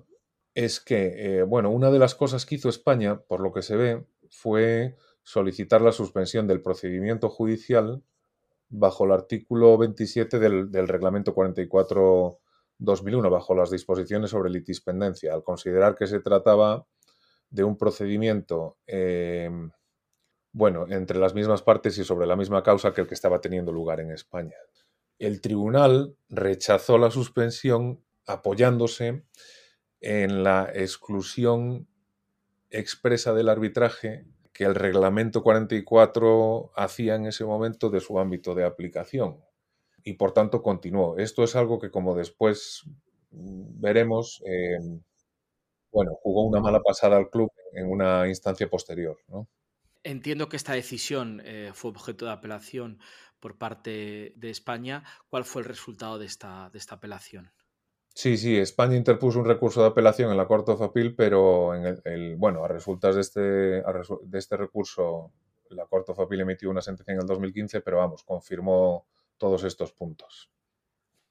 es 0.53 0.79
que, 0.79 1.39
eh, 1.39 1.43
bueno, 1.43 1.71
una 1.71 1.89
de 1.91 1.99
las 1.99 2.13
cosas 2.13 2.45
que 2.45 2.55
hizo 2.55 2.69
España, 2.69 3.21
por 3.21 3.39
lo 3.41 3.51
que 3.51 3.61
se 3.61 3.75
ve, 3.75 4.05
fue 4.29 4.97
solicitar 5.23 5.81
la 5.81 5.91
suspensión 5.91 6.47
del 6.47 6.61
procedimiento 6.61 7.29
judicial 7.29 8.03
bajo 8.69 9.05
el 9.05 9.11
artículo 9.11 9.77
27 9.77 10.39
del, 10.39 10.87
reglamento 10.87 11.33
44-2001, 11.33 13.29
bajo 13.29 13.55
las 13.55 13.71
disposiciones 13.71 14.31
sobre 14.31 14.49
litispendencia, 14.49 15.33
al 15.33 15.43
considerar 15.43 15.95
que 15.95 16.07
se 16.07 16.19
trataba 16.19 16.85
de 17.49 17.63
un 17.63 17.77
procedimiento, 17.77 18.77
eh, 18.87 19.49
bueno, 20.51 20.85
entre 20.89 21.17
las 21.19 21.33
mismas 21.33 21.61
partes 21.61 21.97
y 21.97 22.03
sobre 22.03 22.27
la 22.27 22.35
misma 22.35 22.61
causa 22.61 22.93
que 22.93 23.01
el 23.01 23.07
que 23.07 23.13
estaba 23.13 23.39
teniendo 23.39 23.71
lugar 23.71 24.01
en 24.01 24.11
España. 24.11 24.55
El 25.17 25.39
tribunal 25.39 26.17
rechazó 26.29 26.97
la 26.97 27.09
suspensión 27.09 28.03
apoyándose 28.27 29.23
en 29.99 30.43
la 30.43 30.69
exclusión 30.73 31.87
expresa 32.69 33.33
del 33.33 33.49
arbitraje 33.49 34.25
que 34.53 34.65
el 34.65 34.75
reglamento 34.75 35.43
44 35.43 36.71
hacía 36.75 37.15
en 37.15 37.25
ese 37.25 37.45
momento 37.45 37.89
de 37.89 37.99
su 37.99 38.19
ámbito 38.19 38.55
de 38.55 38.65
aplicación 38.65 39.43
y 40.03 40.13
por 40.13 40.33
tanto 40.33 40.61
continuó. 40.61 41.17
Esto 41.17 41.43
es 41.43 41.55
algo 41.55 41.79
que 41.79 41.91
como 41.91 42.15
después 42.15 42.83
veremos, 43.29 44.41
eh, 44.45 44.77
bueno, 45.91 46.11
jugó 46.21 46.45
una 46.45 46.59
mala 46.59 46.81
pasada 46.81 47.17
al 47.17 47.29
club 47.29 47.51
en 47.73 47.89
una 47.89 48.27
instancia 48.27 48.69
posterior. 48.69 49.17
Entiendo 50.03 50.49
que 50.49 50.57
esta 50.57 50.73
decisión 50.73 51.41
eh, 51.43 51.71
fue 51.73 51.91
objeto 51.91 52.25
de 52.25 52.31
apelación 52.31 52.99
por 53.39 53.57
parte 53.57 54.33
de 54.35 54.49
España. 54.49 55.03
¿Cuál 55.29 55.43
fue 55.43 55.61
el 55.61 55.67
resultado 55.67 56.17
de 56.17 56.25
esta, 56.25 56.69
de 56.71 56.79
esta 56.79 56.95
apelación? 56.95 57.51
Sí, 58.17 58.35
sí, 58.35 58.57
España 58.57 58.95
interpuso 58.95 59.37
un 59.37 59.45
recurso 59.45 59.79
de 59.81 59.89
apelación 59.89 60.31
en 60.31 60.37
la 60.37 60.47
Corte 60.47 60.71
of 60.71 60.81
Appeal, 60.81 61.13
pero 61.13 61.75
en 61.75 62.01
el, 62.03 62.35
bueno, 62.35 62.63
a 62.65 62.67
resultas 62.67 63.13
de 63.13 63.21
este, 63.21 63.39
de 63.41 64.39
este 64.39 64.57
recurso, 64.57 65.31
la 65.69 65.85
Corte 65.85 66.13
of 66.13 66.19
Appeal 66.21 66.41
emitió 66.41 66.71
una 66.71 66.81
sentencia 66.81 67.13
en 67.13 67.19
el 67.19 67.27
2015, 67.27 67.81
pero 67.81 67.97
vamos, 67.97 68.23
confirmó 68.23 69.05
todos 69.37 69.63
estos 69.65 69.91
puntos. 69.91 70.49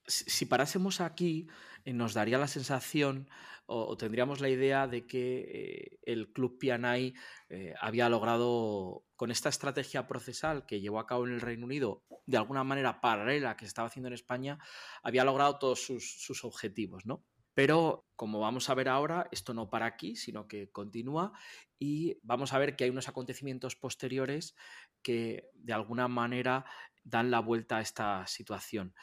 Si 0.07 0.45
parásemos 0.45 1.01
aquí, 1.01 1.47
eh, 1.85 1.93
nos 1.93 2.13
daría 2.13 2.37
la 2.37 2.47
sensación 2.47 3.29
o, 3.67 3.97
tendríamos 3.97 4.39
la 4.39 4.49
idea 4.49 4.87
de 4.87 5.05
que 5.05 5.39
eh, 5.39 5.99
el 6.03 6.31
Club 6.31 6.57
Pianay 6.57 7.13
eh, 7.49 7.73
había 7.79 8.07
logrado, 8.07 9.03
con 9.17 9.29
esta 9.29 9.49
estrategia 9.49 10.07
procesal 10.07 10.65
que 10.65 10.79
llevó 10.79 10.99
a 10.99 11.05
cabo 11.05 11.27
en 11.27 11.33
el 11.33 11.41
Reino 11.41 11.65
Unido, 11.65 12.05
de 12.25 12.37
alguna 12.37 12.63
manera 12.63 13.01
paralela 13.01 13.57
que 13.57 13.65
se 13.65 13.69
estaba 13.69 13.89
haciendo 13.89 14.07
en 14.07 14.13
España, 14.13 14.57
había 15.03 15.25
logrado 15.25 15.59
todos 15.59 15.81
sus, 15.85 16.43
objetivos, 16.45 17.05
¿no? 17.05 17.25
Pero 17.53 18.05
como 18.15 18.39
vamos 18.39 18.69
a 18.69 18.73
ver 18.73 18.87
ahora, 18.87 19.27
esto 19.31 19.53
no 19.53 19.69
para 19.69 19.85
aquí, 19.85 20.15
sino 20.15 20.47
que 20.47 20.71
continúa 20.71 21.33
y 21.77 22.19
vamos 22.21 22.53
a 22.53 22.59
ver 22.59 22.75
que 22.75 22.85
hay 22.85 22.89
unos 22.89 23.09
acontecimientos 23.09 23.75
posteriores 23.75 24.55
que 25.01 25.49
de 25.55 25.73
alguna 25.73 26.07
manera 26.07 26.65
dan 27.03 27.31
la 27.31 27.39
vuelta 27.39 27.77
a 27.77 27.81
esta 27.81 28.27
situación. 28.27 28.93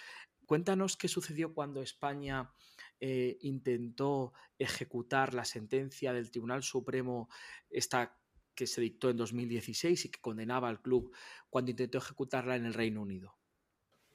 Cuéntanos 0.47 0.97
qué 0.97 1.09
sucedió 1.09 1.55
cuando 1.55 1.83
España 1.83 2.53
eh, 3.01 3.39
intentó 3.41 4.33
ejecutar 4.59 5.35
la 5.35 5.45
sentencia 5.45 6.13
del 6.13 6.31
Tribunal 6.31 6.63
Supremo, 6.63 7.29
esta 7.71 8.19
que 8.55 8.67
se 8.67 8.81
dictó 8.81 9.11
en 9.11 9.17
2016 9.17 10.05
y 10.05 10.11
que 10.11 10.21
condenaba 10.21 10.69
al 10.69 10.81
club 10.81 11.13
cuando 11.51 11.71
intentó 11.71 11.99
ejecutarla 11.99 12.57
en 12.57 12.67
el 12.67 12.75
Reino 12.75 13.03
Unido. 13.03 13.37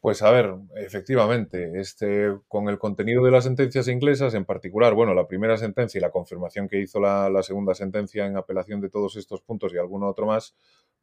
Pues 0.01 0.21
a 0.21 0.31
ver, 0.31 0.55
efectivamente, 0.77 1.77
este, 1.77 2.33
con 2.47 2.69
el 2.69 2.79
contenido 2.79 3.21
de 3.21 3.31
las 3.31 3.43
sentencias 3.43 3.89
inglesas, 3.89 4.33
en 4.33 4.45
particular, 4.45 4.93
bueno, 4.93 5.13
la 5.13 5.27
primera 5.27 5.57
sentencia 5.57 5.97
y 5.97 6.01
la 6.01 6.11
confirmación 6.11 6.69
que 6.69 6.79
hizo 6.79 7.01
la, 7.01 7.29
la 7.29 7.43
segunda 7.43 7.75
sentencia 7.75 8.25
en 8.25 8.37
apelación 8.37 8.79
de 8.79 8.89
todos 8.89 9.17
estos 9.17 9.41
puntos 9.41 9.73
y 9.73 9.77
alguno 9.77 10.07
otro 10.07 10.25
más, 10.25 10.55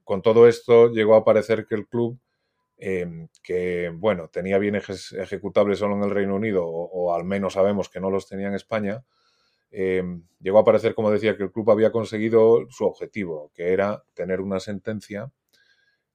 con 0.03 0.23
todo 0.23 0.49
esto 0.49 0.91
llegó 0.91 1.15
a 1.15 1.25
parecer 1.25 1.67
que 1.67 1.75
el 1.75 1.87
club 1.87 2.19
Em, 2.79 3.29
que, 3.43 3.91
bueno, 3.95 4.29
tenía 4.29 4.59
bienes 4.59 5.13
ejecutables 5.13 5.79
solo 5.79 5.97
en 5.97 6.03
el 6.05 6.11
Reino 6.11 6.35
Unido, 6.35 6.67
o, 6.67 7.15
al 7.15 7.25
menos 7.25 7.55
sabemos 7.55 7.89
que 7.89 8.01
no 8.01 8.11
los 8.11 8.29
tenía 8.29 8.49
en 8.49 8.55
España, 8.55 9.05
em, 9.71 10.25
llegó 10.41 10.59
a 10.59 10.65
parecer, 10.65 10.95
como 10.95 11.11
decía, 11.11 11.37
que 11.37 11.45
el 11.45 11.53
club 11.53 11.71
había 11.71 11.91
conseguido 11.93 12.67
su 12.71 12.85
objetivo, 12.85 13.51
que 13.55 13.73
era 13.73 14.05
tener 14.15 14.41
una 14.41 14.61
sentencia 14.61 15.33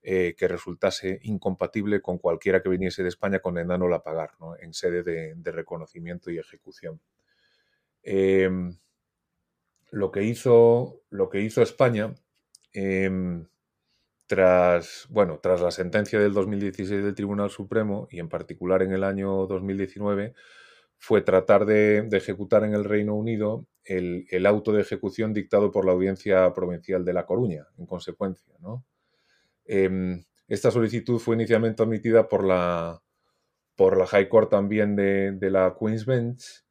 eh, 0.04 0.36
que 0.38 0.47
resultase 0.47 1.19
incompatible 1.24 2.02
con 2.02 2.17
cualquiera 2.17 2.62
que 2.62 2.69
viniese 2.69 3.04
de 3.04 3.10
España 3.10 3.39
condenándolo 3.39 3.95
a 3.95 4.04
pagar, 4.04 4.32
en 4.60 4.74
sede 4.74 5.04
de, 5.04 5.52
reconocimiento 5.52 6.32
y 6.32 6.39
ejecución. 6.39 7.02
Em, 8.04 8.78
lo, 9.91 10.12
que 10.12 10.24
hizo, 10.24 11.02
lo 11.10 11.30
que 11.30 11.41
hizo 11.41 11.62
España 11.62 12.15
tras, 14.32 15.08
bueno, 15.10 15.41
tras 15.44 15.60
la 15.60 15.72
sentencia 15.72 16.17
del 16.17 16.32
2016 16.32 17.04
del 17.04 17.13
Tribunal 17.13 17.50
Supremo 17.50 18.08
y 18.10 18.20
en 18.20 18.30
particular 18.30 18.82
en 18.82 18.94
el 18.94 19.04
año 19.04 19.46
2019, 19.46 20.34
fue 20.98 21.22
tratar 21.22 21.65
de, 21.65 22.08
ejecutar 22.13 22.63
en 22.63 22.74
el 22.74 22.86
Reino 22.86 23.13
Unido 23.13 23.67
el, 23.84 24.46
auto 24.46 24.72
de 24.72 24.84
ejecución 24.84 25.34
dictado 25.34 25.70
por 25.70 25.84
la 25.86 25.91
Audiencia 25.91 26.54
Provincial 26.54 27.04
de 27.04 27.12
La 27.12 27.26
Coruña, 27.26 27.67
en 27.78 27.86
consecuencia. 27.86 28.54
Em, 29.65 30.24
esta 30.48 30.72
solicitud 30.72 31.20
fue 31.20 31.36
inicialmente 31.36 31.84
admitida 31.84 32.30
por 32.30 32.46
la, 32.46 33.04
por 33.76 33.98
la 33.98 34.08
High 34.08 34.30
Court 34.30 34.50
también 34.50 34.96
de, 34.96 35.50
la 35.52 35.76
Queen's 35.78 36.06
Bench, 36.06 36.63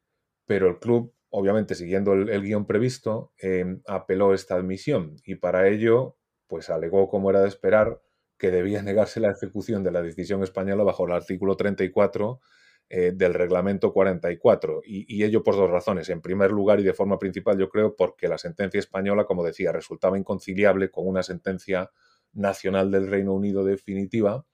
pero 0.46 0.66
el 0.66 0.78
club, 0.78 1.12
obviamente 1.28 1.74
siguiendo 1.74 2.14
el, 2.14 2.40
guion 2.40 2.64
previsto, 2.64 3.34
em, 3.36 3.82
apeló 3.86 4.32
esta 4.32 4.54
admisión 4.54 5.16
y 5.26 5.34
para 5.34 5.68
ello 5.68 6.16
pues 6.50 6.68
alegó, 6.68 7.08
como 7.08 7.30
era 7.30 7.40
de 7.40 7.48
esperar, 7.48 8.02
que 8.36 8.50
debía 8.50 8.82
negarse 8.82 9.20
la 9.20 9.30
ejecución 9.30 9.84
de 9.84 9.92
la 9.92 10.02
decisión 10.02 10.42
española 10.42 10.82
bajo 10.82 11.06
el 11.06 11.12
artículo 11.12 11.56
34 11.56 12.40
eh, 12.88 13.12
del 13.14 13.34
reglamento 13.34 13.92
44. 13.92 14.82
Y, 14.84 15.22
ello 15.22 15.44
por 15.44 15.54
dos 15.54 15.70
razones. 15.70 16.08
En 16.08 16.20
primer 16.20 16.50
lugar 16.50 16.80
y 16.80 16.82
de 16.82 16.92
forma 16.92 17.20
principal, 17.20 17.56
yo 17.56 17.68
creo, 17.68 17.94
porque 17.94 18.26
la 18.26 18.36
sentencia 18.36 18.80
española, 18.80 19.26
como 19.26 19.44
decía, 19.44 19.70
resultaba 19.70 20.18
inconciliable 20.18 20.90
con 20.90 21.06
una 21.06 21.22
sentencia 21.22 21.92
nacional 22.32 22.90
del 22.90 23.06
Reino 23.06 23.32
Unido 23.32 23.64
definitiva. 23.64 24.44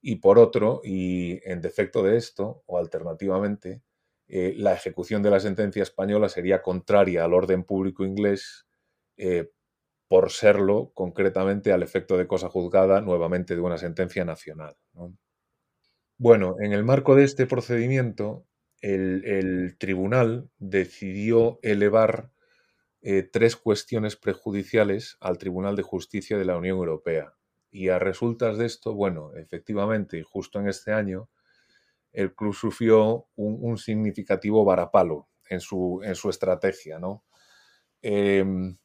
Y 0.00 0.16
por 0.16 0.38
otro, 0.38 0.80
y 0.82 1.40
en 1.44 1.60
defecto 1.60 2.02
de 2.02 2.16
esto, 2.16 2.62
o 2.64 2.78
alternativamente, 2.78 3.82
eh, 4.28 4.54
la 4.56 4.72
ejecución 4.72 5.22
de 5.22 5.30
la 5.30 5.40
sentencia 5.40 5.82
española 5.82 6.30
sería 6.30 6.62
contraria 6.62 7.22
al 7.22 7.34
orden 7.34 7.64
público 7.64 8.06
inglés 8.06 8.66
eh, 9.18 9.50
por 10.12 10.30
serlo 10.30 10.92
concretamente 10.92 11.72
al 11.72 11.82
efecto 11.82 12.18
de 12.18 12.26
cosa 12.26 12.50
juzgada 12.50 13.00
nuevamente 13.00 13.54
de 13.54 13.62
una 13.62 13.78
sentencia 13.78 14.26
nacional. 14.26 14.76
Bueno, 16.18 16.56
en 16.60 16.74
el 16.74 16.84
marco 16.84 17.14
de 17.14 17.24
este 17.24 17.46
procedimiento, 17.46 18.46
el, 18.82 19.74
tribunal 19.78 20.50
decidió 20.58 21.58
elevar 21.62 22.30
eh, 23.00 23.22
tres 23.22 23.56
cuestiones 23.56 24.16
prejudiciales 24.16 25.16
al 25.18 25.38
Tribunal 25.38 25.76
de 25.76 25.82
Justicia 25.82 26.36
de 26.36 26.44
la 26.44 26.58
Unión 26.58 26.76
Europea. 26.76 27.32
Y 27.70 27.88
a 27.88 27.98
resultas 27.98 28.58
de 28.58 28.66
esto, 28.66 28.92
bueno, 28.92 29.34
efectivamente, 29.34 30.22
justo 30.22 30.60
en 30.60 30.68
este 30.68 30.92
año, 30.92 31.30
el 32.12 32.34
club 32.34 32.52
sufrió 32.52 33.28
un, 33.34 33.78
significativo 33.78 34.62
varapalo 34.62 35.30
en 35.48 35.60
su, 35.60 36.02
en 36.04 36.16
su 36.16 36.28
estrategia, 36.28 36.98
¿no? 36.98 37.24
Em, 38.02 38.76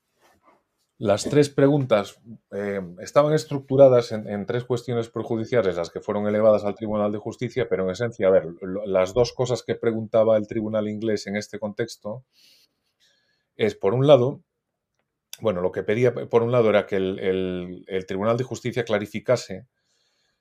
las 1.00 1.26
tres 1.26 1.50
preguntas 1.50 2.20
eh, 2.52 2.82
estaban 3.00 3.34
estructuradas 3.34 4.12
en, 4.12 4.46
tres 4.48 4.64
cuestiones 4.64 5.10
prejudiciales, 5.10 5.76
las 5.76 5.92
que 5.92 6.02
fueron 6.02 6.26
elevadas 6.28 6.66
al 6.66 6.74
Tribunal 6.74 7.12
de 7.12 7.20
Justicia, 7.20 7.68
pero 7.70 7.84
en 7.84 7.92
esencia, 7.92 8.28
a 8.28 8.32
ver, 8.32 8.48
las 8.86 9.14
dos 9.14 9.32
cosas 9.34 9.62
que 9.62 9.76
preguntaba 9.76 10.38
el 10.38 10.48
Tribunal 10.48 10.88
inglés 10.88 11.28
en 11.28 11.36
este 11.36 11.60
contexto 11.60 12.26
es, 13.56 13.76
por 13.76 13.94
un 13.94 14.08
lado, 14.08 14.42
bueno, 15.40 15.62
lo 15.62 15.72
que 15.72 15.84
pedía, 15.84 16.16
por 16.16 16.42
un 16.42 16.52
lado, 16.52 16.70
era 16.70 16.88
que 16.88 16.96
el, 16.96 18.06
Tribunal 18.08 18.38
de 18.38 18.44
Justicia 18.44 18.84
clarificase 18.84 19.68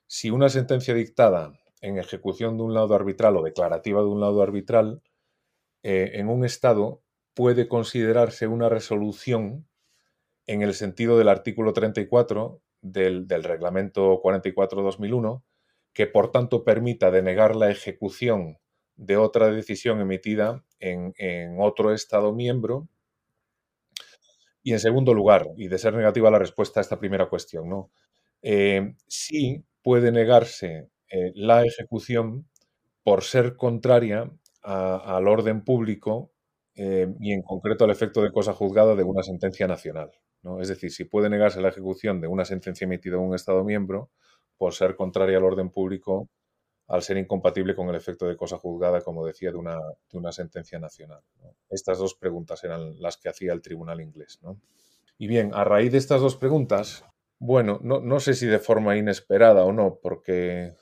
si 0.07 0.31
una 0.31 0.49
sentencia 0.49 0.95
dictada 0.95 1.53
en 1.81 1.99
ejecución 1.99 2.57
de 2.57 2.63
un 2.63 2.73
lado 2.73 2.95
arbitral 2.95 3.37
o 3.37 3.43
declarativa 3.43 4.01
de 4.01 4.07
un 4.07 4.21
lado 4.21 4.41
arbitral 4.41 5.03
eh, 5.83 6.11
en 6.13 6.29
un 6.29 6.45
Estado 6.45 7.03
puede 7.35 7.67
considerarse 7.67 8.47
una 8.47 8.69
resolución 8.69 9.67
en 10.47 10.61
el 10.61 10.73
sentido 10.73 11.17
del 11.17 11.29
artículo 11.29 11.73
34 11.73 12.61
del, 12.81 13.27
reglamento 13.29 14.21
44-2001, 14.21 15.43
que 15.93 16.07
por 16.07 16.31
tanto 16.31 16.63
permita 16.63 17.11
denegar 17.11 17.55
la 17.55 17.69
ejecución 17.69 18.57
de 18.95 19.17
otra 19.17 19.51
decisión 19.51 19.99
emitida 19.99 20.63
en, 20.79 21.13
otro 21.59 21.93
Estado 21.93 22.33
miembro. 22.33 22.87
Y 24.63 24.73
en 24.73 24.79
segundo 24.79 25.13
lugar, 25.13 25.47
y 25.55 25.67
de 25.67 25.77
ser 25.77 25.93
negativa 25.93 26.31
la 26.31 26.39
respuesta 26.39 26.79
a 26.79 26.81
esta 26.81 26.99
primera 26.99 27.29
cuestión, 27.29 27.69
¿no? 27.69 27.91
Eh, 28.41 28.95
sí 29.07 29.63
puede 29.81 30.11
negarse 30.11 30.89
eh, 31.09 31.31
la 31.35 31.63
ejecución 31.63 32.47
por 33.03 33.23
ser 33.23 33.55
contraria 33.55 34.29
al 34.61 35.27
orden 35.29 35.63
público 35.63 36.33
eh, 36.75 37.07
y 37.21 37.31
en 37.31 37.41
concreto 37.41 37.85
al 37.85 37.91
efecto 37.91 38.21
de 38.21 38.33
cosa 38.33 38.53
juzgada 38.53 38.95
de 38.95 39.03
una 39.03 39.23
sentencia 39.23 39.65
nacional. 39.65 40.11
Es 40.61 40.69
decir, 40.69 40.91
si 40.91 41.03
puede 41.05 41.29
negarse 41.29 41.61
la 41.61 41.69
ejecución 41.69 42.21
de 42.21 42.27
una 42.27 42.45
sentencia 42.45 42.85
emitida 42.85 43.15
en 43.15 43.21
un 43.21 43.35
Estado 43.35 43.63
miembro 43.63 44.09
por 44.57 44.73
ser 44.73 44.95
contraria 44.95 45.37
al 45.37 45.43
orden 45.43 45.69
público 45.69 46.29
al 46.87 47.03
ser 47.03 47.17
incompatible 47.17 47.75
con 47.75 47.89
el 47.89 47.95
efecto 47.95 48.27
de 48.27 48.37
cosa 48.37 48.57
juzgada, 48.57 49.01
como 49.01 49.25
decía, 49.25 49.51
de 49.51 49.57
una, 49.57 49.75
de 49.75 50.17
una 50.17 50.31
sentencia 50.31 50.79
nacional. 50.79 51.21
Estas 51.69 51.97
dos 51.97 52.15
preguntas 52.15 52.63
eran 52.63 52.99
las 53.01 53.17
que 53.17 53.29
hacía 53.29 53.51
el 53.53 53.61
tribunal 53.61 53.99
inglés. 53.99 54.39
Y 55.17 55.27
bien, 55.27 55.51
a 55.53 55.63
raíz 55.63 55.91
de 55.91 55.97
estas 55.97 56.21
dos 56.21 56.37
preguntas, 56.37 57.03
bueno, 57.39 57.79
no, 57.83 58.19
sé 58.19 58.33
si 58.33 58.45
de 58.45 58.59
forma 58.59 58.95
inesperada 58.95 59.65
o 59.65 59.73
no, 59.73 59.99
porque, 60.01 60.75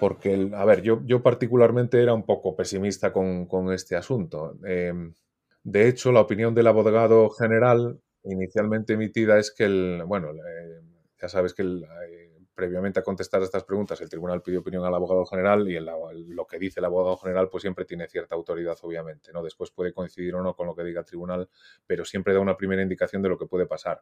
porque 0.00 0.50
a 0.54 0.64
ver, 0.64 0.80
yo, 0.80 1.02
yo 1.04 1.22
particularmente 1.22 2.02
era 2.02 2.14
un 2.14 2.24
poco 2.24 2.56
pesimista 2.56 3.12
con, 3.12 3.72
este 3.72 3.94
asunto. 3.94 4.56
Em, 4.64 5.12
de 5.62 5.88
hecho, 5.88 6.12
la 6.12 6.20
opinión 6.20 6.54
del 6.54 6.68
abogado 6.68 7.28
general 7.28 8.00
inicialmente 8.26 8.94
emitida 8.94 9.38
es 9.38 9.50
que 9.50 9.64
el, 9.64 10.02
bueno, 10.06 10.32
ya 11.20 11.28
sabes 11.28 11.54
que 11.54 11.62
el, 11.62 11.84
eh, 11.84 12.36
previamente 12.56 13.00
a 13.00 13.02
contestar 13.02 13.42
estas 13.42 13.64
preguntas, 13.64 14.00
el 14.00 14.08
tribunal 14.08 14.40
pide 14.40 14.56
opinión 14.56 14.82
al 14.84 14.94
abogado 14.94 15.26
general 15.26 15.68
y 15.68 15.78
lo 15.78 16.46
que 16.46 16.58
dice 16.58 16.80
el 16.80 16.86
abogado 16.86 17.18
general 17.18 17.50
pues 17.50 17.60
siempre 17.60 17.84
tiene 17.84 18.08
cierta 18.08 18.34
autoridad, 18.34 18.76
obviamente. 18.80 19.30
¿no? 19.30 19.42
Después 19.42 19.70
puede 19.70 19.92
coincidir 19.92 20.34
o 20.34 20.42
no 20.42 20.54
con 20.56 20.66
lo 20.66 20.74
que 20.74 20.82
diga 20.82 21.00
el 21.00 21.06
tribunal, 21.06 21.50
pero 21.86 22.06
siempre 22.06 22.32
da 22.32 22.40
una 22.40 22.56
primera 22.56 22.80
indicación 22.80 23.20
de 23.20 23.28
lo 23.28 23.38
que 23.38 23.44
puede 23.44 23.66
pasar. 23.66 24.00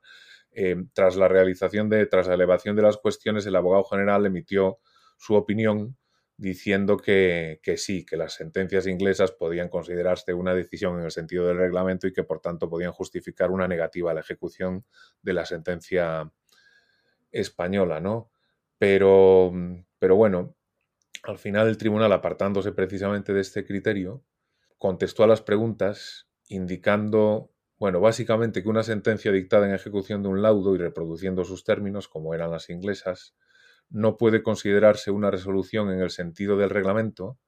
Eh, 0.53 0.77
tras 0.93 1.17
la 1.17 1.27
realización 1.27 1.89
de, 1.89 2.07
tras 2.07 2.29
la 2.29 2.35
elevación 2.35 2.77
de 2.77 2.83
las 2.83 2.97
cuestiones, 2.97 3.45
el 3.45 3.57
abogado 3.57 3.83
general 3.85 4.25
emitió 4.25 4.79
su 5.17 5.35
opinión 5.35 5.97
diciendo 6.37 6.97
que, 6.97 7.61
sí, 7.77 8.05
que 8.05 8.17
las 8.17 8.35
sentencias 8.35 8.87
inglesas 8.87 9.33
podían 9.33 9.69
considerarse 9.69 10.35
una 10.35 10.55
decisión 10.55 10.99
en 10.99 11.05
el 11.05 11.11
sentido 11.11 11.47
del 11.47 11.59
reglamento 11.59 12.07
y 12.07 12.13
que 12.13 12.25
por 12.25 12.41
tanto 12.41 12.69
podían 12.69 12.93
justificar 12.93 13.51
una 13.51 13.69
negativa 13.69 14.11
a 14.11 14.15
la 14.15 14.21
ejecución 14.21 14.85
de 15.23 15.33
la 15.33 15.47
sentencia 15.47 16.33
española, 17.31 18.01
¿no? 18.01 18.31
Pero, 18.79 19.53
pero 19.99 20.17
bueno, 20.17 20.57
al 21.23 21.39
final 21.39 21.69
el 21.69 21.79
tribunal, 21.79 22.13
apartándose 22.13 22.73
precisamente 22.73 23.33
de 23.33 23.41
este 23.41 23.65
criterio, 23.65 24.25
contestó 24.77 25.23
a 25.23 25.29
las 25.29 25.41
preguntas 25.41 26.29
indicando, 26.49 27.53
bueno, 27.79 28.01
básicamente 28.01 28.63
que 28.63 28.69
una 28.69 28.83
sentencia 28.83 29.31
dictada 29.31 29.67
en 29.67 29.75
ejecución 29.75 30.23
de 30.23 30.29
un 30.29 30.43
laudo 30.43 30.75
y 30.75 30.79
reproduciendo 30.79 31.45
sus 31.45 31.65
términos, 31.65 32.09
como 32.09 32.35
eran 32.35 32.51
las 32.51 32.69
inglesas, 32.71 33.35
no 33.91 34.17
puede 34.17 34.43
considerarse 34.43 35.11
una 35.11 35.31
resolución 35.31 35.91
en 35.91 36.01
el 36.01 36.11
sentido 36.11 36.57
del 36.57 36.71
reglamento 36.71 37.39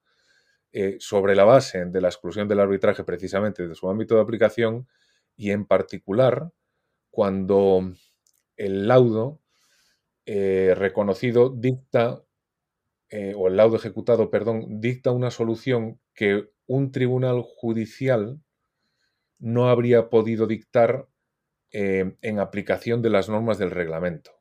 eh, 0.72 0.96
sobre 1.00 1.34
la 1.34 1.44
base 1.44 1.86
de 1.86 2.00
la 2.00 2.08
exclusión 2.08 2.48
del 2.48 2.60
arbitraje 2.60 3.02
precisamente 3.02 3.66
de 3.66 3.74
su 3.74 3.88
ámbito 3.88 4.14
de 4.14 4.20
aplicación 4.20 4.86
y 5.34 5.50
en 5.50 5.64
particular 5.64 6.50
cuando 7.10 7.92
el 8.56 8.86
laudo 8.86 9.40
eh, 10.26 10.74
reconocido 10.76 11.48
dicta, 11.48 12.22
eh, 13.08 13.32
o 13.36 13.48
el 13.48 13.56
laudo 13.56 13.76
ejecutado, 13.76 14.30
perdón, 14.30 14.80
dicta 14.80 15.12
una 15.12 15.30
solución 15.30 16.00
que 16.14 16.50
un 16.66 16.90
tribunal 16.90 17.42
judicial 17.42 18.40
no 19.38 19.68
habría 19.68 20.10
podido 20.10 20.46
dictar 20.46 21.08
en 21.70 22.38
aplicación 22.38 23.02
de 23.02 23.10
las 23.10 23.28
normas 23.28 23.58
del 23.58 23.70
reglamento. 23.70 24.35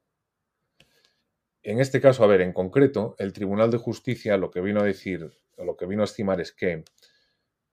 En 1.68 1.80
este 1.80 2.00
caso, 2.00 2.24
a 2.24 2.28
ver, 2.28 2.42
en 2.42 2.54
concreto, 2.54 3.16
el 3.18 3.34
Tribunal 3.34 3.72
de 3.72 3.80
Justicia 3.80 4.38
lo 4.38 4.52
que 4.52 4.62
vino 4.62 4.82
a 4.82 4.84
decir, 4.84 5.32
o 5.58 5.66
lo 5.66 5.76
que 5.76 5.88
vino 5.88 6.04
a 6.04 6.06
estimar 6.06 6.40
es 6.40 6.52
que 6.52 6.84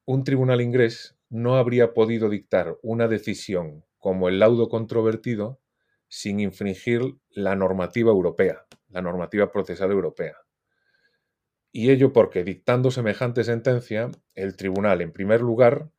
un 0.07 0.24
tribunal 0.24 0.62
inglés 0.62 1.18
no 1.28 1.57
habría 1.57 1.92
podido 1.92 2.31
dictar 2.31 2.78
una 2.81 3.07
decisión 3.07 3.85
como 3.98 4.31
el 4.31 4.38
laudo 4.38 4.70
controvertido 4.70 5.61
sin 6.09 6.40
infringir 6.40 7.02
la 7.28 7.55
normativa 7.55 8.11
europea, 8.11 8.64
la 8.88 9.02
normativa 9.02 9.52
procesal 9.52 9.90
europea. 9.90 10.37
Y 11.70 11.90
ello 11.90 12.14
porque, 12.14 12.44
dictando 12.44 12.90
semejante 12.90 13.44
sentencia, 13.44 14.11
el 14.35 14.57
tribunal, 14.57 15.02
en 15.02 15.12
primer 15.12 15.42
lugar, 15.42 15.90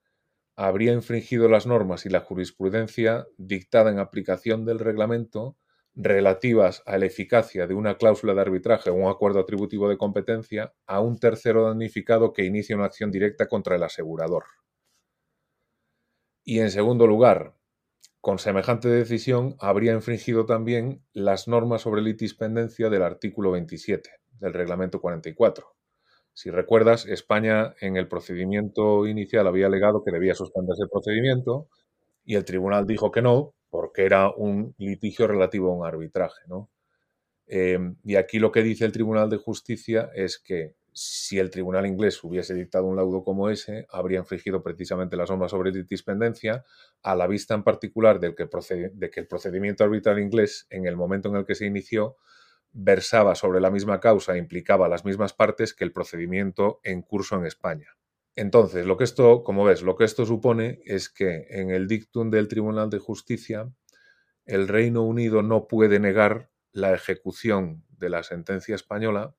habría 0.55 0.93
infringido 0.93 1.47
las 1.47 1.67
normas 1.67 2.07
y 2.07 2.09
la 2.09 2.21
jurisprudencia 2.21 3.27
dictada 3.37 3.91
en 3.91 3.99
aplicación 3.99 4.65
del 4.65 4.79
reglamento 4.79 5.57
relativas 5.95 6.81
a 6.85 6.97
la 6.97 7.05
eficacia 7.05 7.67
de 7.67 7.75
una 7.75 7.97
cláusula 7.97 8.33
de 8.33 8.41
arbitraje 8.41 8.89
o 8.89 8.95
un 8.95 9.09
acuerdo 9.09 9.39
atributivo 9.39 9.87
de 9.89 9.97
competencia 9.97 10.73
a 10.87 10.99
un 10.99 11.19
tercero 11.19 11.65
damnificado 11.67 12.33
que 12.33 12.45
inicie 12.45 12.75
una 12.75 12.85
acción 12.85 13.11
directa 13.11 13.47
contra 13.47 13.75
el 13.75 13.83
asegurador. 13.83 14.45
Y 16.43 16.59
en 16.59 16.71
segundo 16.71 17.07
lugar, 17.07 17.55
con 18.19 18.39
semejante 18.39 18.87
decisión 18.87 19.55
habría 19.59 19.93
infringido 19.93 20.45
también 20.45 21.05
las 21.13 21.47
normas 21.47 21.81
sobre 21.81 22.01
litispendencia 22.01 22.89
del 22.89 23.03
artículo 23.03 23.51
27 23.51 24.09
del 24.39 24.53
reglamento 24.53 24.99
44. 24.99 25.75
Si 26.33 26.49
recuerdas, 26.49 27.05
España 27.05 27.75
en 27.79 27.95
el 27.95 28.07
procedimiento 28.07 29.05
inicial 29.05 29.45
había 29.45 29.67
alegado 29.67 30.03
que 30.03 30.11
debía 30.11 30.33
suspenderse 30.33 30.83
el 30.83 30.89
procedimiento 30.89 31.69
y 32.25 32.35
el 32.35 32.45
tribunal 32.45 32.87
dijo 32.87 33.11
que 33.11 33.21
no, 33.21 33.53
porque 33.73 34.05
era 34.05 34.29
un 34.29 34.75
litigio 34.77 35.25
relativo 35.25 35.71
a 35.71 35.75
un 35.75 35.83
arbitraje. 35.83 36.43
¿no? 36.45 36.69
Em, 37.47 37.95
y 38.03 38.17
aquí 38.17 38.37
lo 38.37 38.51
que 38.51 38.61
dice 38.61 38.85
el 38.85 38.91
Tribunal 38.91 39.31
de 39.31 39.37
Justicia 39.37 40.11
es 40.13 40.37
que 40.37 40.75
si 40.93 41.39
el 41.39 41.49
tribunal 41.49 41.87
inglés 41.87 42.23
hubiese 42.23 42.53
dictado 42.53 42.85
un 42.85 42.95
laudo 42.95 43.23
como 43.23 43.49
ese, 43.49 43.87
habría 43.89 44.19
infringido 44.19 44.61
precisamente 44.61 45.17
las 45.17 45.31
normas 45.31 45.49
sobre 45.49 45.71
litispendencia, 45.71 46.63
a 47.01 47.15
la 47.15 47.25
vista 47.25 47.55
en 47.55 47.63
particular 47.63 48.19
que 48.19 48.29
de 48.29 49.09
que 49.09 49.19
el 49.19 49.27
procedimiento 49.27 49.83
arbitral 49.83 50.19
inglés, 50.19 50.67
en 50.69 50.85
el 50.85 50.95
momento 50.95 51.29
en 51.29 51.37
el 51.37 51.45
que 51.47 51.55
se 51.55 51.65
inició, 51.65 52.17
versaba 52.73 53.33
sobre 53.33 53.59
la 53.59 53.71
misma 53.71 53.99
causa 53.99 54.35
e 54.35 54.37
implicaba 54.37 54.87
las 54.87 55.03
mismas 55.03 55.33
partes 55.33 55.73
que 55.73 55.83
el 55.83 55.91
procedimiento 55.91 56.79
en 56.83 57.01
curso 57.01 57.37
en 57.37 57.47
España. 57.47 57.97
Entonces, 58.35 58.85
lo 58.85 58.97
que 58.97 59.03
esto, 59.03 59.43
como 59.43 59.63
ves, 59.63 59.83
lo 59.83 59.95
que 59.95 60.05
esto 60.05 60.25
supone 60.25 60.81
es 60.85 61.09
que 61.09 61.45
en 61.49 61.69
el 61.69 61.87
dictum 61.87 62.31
del 62.31 62.47
Tribunal 62.47 62.89
de 62.89 62.99
Justicia, 62.99 63.71
el 64.45 64.67
Reino 64.67 65.03
Unido 65.03 65.43
no 65.43 65.67
puede 65.67 65.99
negar 65.99 66.49
la 66.71 66.93
ejecución 66.93 67.85
de 67.89 68.09
la 68.09 68.23
sentencia 68.23 68.75
española, 68.75 69.35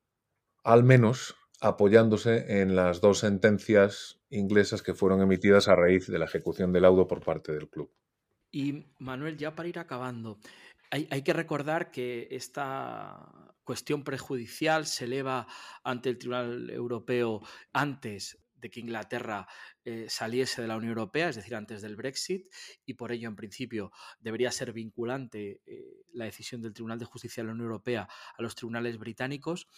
al 0.62 0.84
menos 0.84 1.34
apoyándose 1.60 2.60
en 2.60 2.76
las 2.76 3.00
dos 3.00 3.18
sentencias 3.18 4.20
inglesas 4.30 4.82
que 4.82 4.94
fueron 4.94 5.20
emitidas 5.20 5.68
a 5.68 5.76
raíz 5.76 6.06
de 6.06 6.18
la 6.18 6.26
ejecución 6.26 6.72
del 6.72 6.82
laudo 6.82 7.06
por 7.08 7.20
parte 7.20 7.52
del 7.52 7.68
club. 7.68 7.92
Y 8.52 8.86
Manuel, 8.98 9.36
ya 9.36 9.54
para 9.56 9.68
ir 9.68 9.78
acabando, 9.80 10.38
hay, 10.90 11.08
hay, 11.10 11.22
que 11.22 11.32
recordar 11.32 11.90
que 11.90 12.28
esta 12.30 13.54
cuestión 13.64 14.04
prejudicial 14.04 14.86
se 14.86 15.06
eleva 15.06 15.48
ante 15.82 16.10
el 16.10 16.18
Tribunal 16.18 16.70
Europeo 16.70 17.40
antes 17.72 18.43
de 18.64 18.70
que 18.70 18.80
Inglaterra 18.80 19.46
eh, 19.84 20.06
saliese 20.08 20.62
de 20.62 20.68
la 20.68 20.78
Unión 20.78 20.92
Europea, 20.92 21.28
es 21.28 21.36
decir, 21.36 21.54
antes 21.54 21.82
del 21.82 21.96
Brexit, 21.96 22.48
y 22.86 22.94
por 22.94 23.12
ello, 23.12 23.28
en 23.28 23.36
principio, 23.36 23.92
debería 24.20 24.50
ser 24.50 24.72
vinculante 24.72 25.60
eh, 25.66 26.06
la 26.14 26.24
decisión 26.24 26.62
del 26.62 26.72
Tribunal 26.72 26.98
de 26.98 27.04
Justicia 27.04 27.42
de 27.42 27.48
la 27.48 27.52
Unión 27.52 27.66
Europea 27.66 28.08
a 28.08 28.42
los 28.42 28.54
tribunales 28.54 28.96
británicos. 28.98 29.68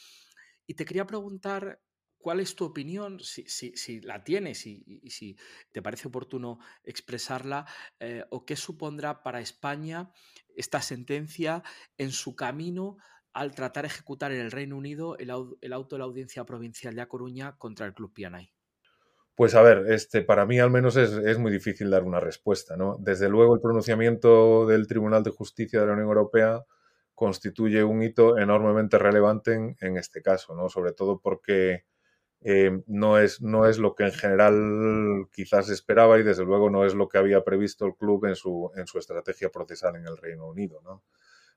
Y 0.69 0.75
te 0.75 0.85
quería 0.85 1.05
preguntar 1.05 1.81
¿Cuál 2.19 2.41
es 2.41 2.57
tu 2.57 2.65
opinión, 2.65 3.21
si, 3.21 4.01
la 4.01 4.25
tienes 4.25 4.67
y, 4.67 5.01
si 5.11 5.37
te 5.71 5.81
parece 5.81 6.09
oportuno 6.09 6.59
expresarla, 6.83 7.67
eh, 8.01 8.25
o 8.31 8.45
qué 8.45 8.57
supondrá 8.57 9.23
para 9.23 9.41
España 9.41 10.11
esta 10.57 10.83
sentencia 10.83 11.63
en 11.99 12.11
su 12.11 12.35
camino 12.35 12.97
al 13.33 13.55
tratar 13.55 13.85
de 13.85 13.89
ejecutar 13.89 14.33
en 14.33 14.41
el 14.41 14.51
Reino 14.51 14.77
Unido 14.77 15.17
el, 15.19 15.31
el 15.61 15.73
auto 15.73 15.95
de 15.95 16.01
la 16.01 16.07
Audiencia 16.07 16.45
Provincial 16.45 16.97
de 16.97 17.03
A 17.03 17.07
Coruña 17.07 17.57
contra 17.59 17.87
el 17.87 17.95
Club 17.95 18.13
Pianay? 18.13 18.56
Pues 19.37 19.55
a 19.55 19.61
ver, 19.61 19.93
este, 19.93 20.23
para 20.23 20.47
mí 20.47 20.59
al 20.59 20.71
menos 20.71 20.97
es, 20.97 21.39
muy 21.39 21.53
difícil 21.53 21.91
dar 21.91 22.05
una 22.05 22.21
respuesta. 22.21 22.75
¿no? 22.75 22.97
Desde 22.99 23.29
luego 23.29 23.55
el 23.55 23.61
pronunciamiento 23.61 24.67
del 24.67 24.87
Tribunal 24.87 25.23
de 25.23 25.31
Justicia 25.31 25.79
de 25.79 25.87
la 25.87 25.93
Unión 25.93 26.09
Europea 26.09 26.65
constituye 27.15 27.85
un 27.85 28.03
hito 28.03 28.39
enormemente 28.39 28.99
relevante 28.99 29.77
en, 29.79 29.97
este 29.99 30.23
caso, 30.23 30.55
¿no? 30.55 30.71
sobre 30.71 30.93
todo 30.93 31.21
porque 31.21 31.85
eh, 32.41 32.83
no, 32.87 33.19
es, 33.19 33.43
no 33.43 33.67
es 33.67 33.79
lo 33.79 33.95
que 33.95 34.05
en 34.05 34.13
general 34.13 35.29
quizás 35.33 35.69
esperaba 35.69 36.19
y 36.19 36.23
desde 36.23 36.45
luego 36.45 36.71
no 36.71 36.87
es 36.87 36.95
lo 36.95 37.07
que 37.09 37.19
había 37.19 37.45
previsto 37.45 37.85
el 37.85 37.95
club 37.95 38.25
en 38.25 38.37
su, 38.37 38.71
en 38.75 38.87
su 38.87 38.99
estrategia 38.99 39.51
procesal 39.51 39.97
en 39.97 40.07
el 40.07 40.17
Reino 40.17 40.49
Unido. 40.49 40.81
¿no? 40.83 41.03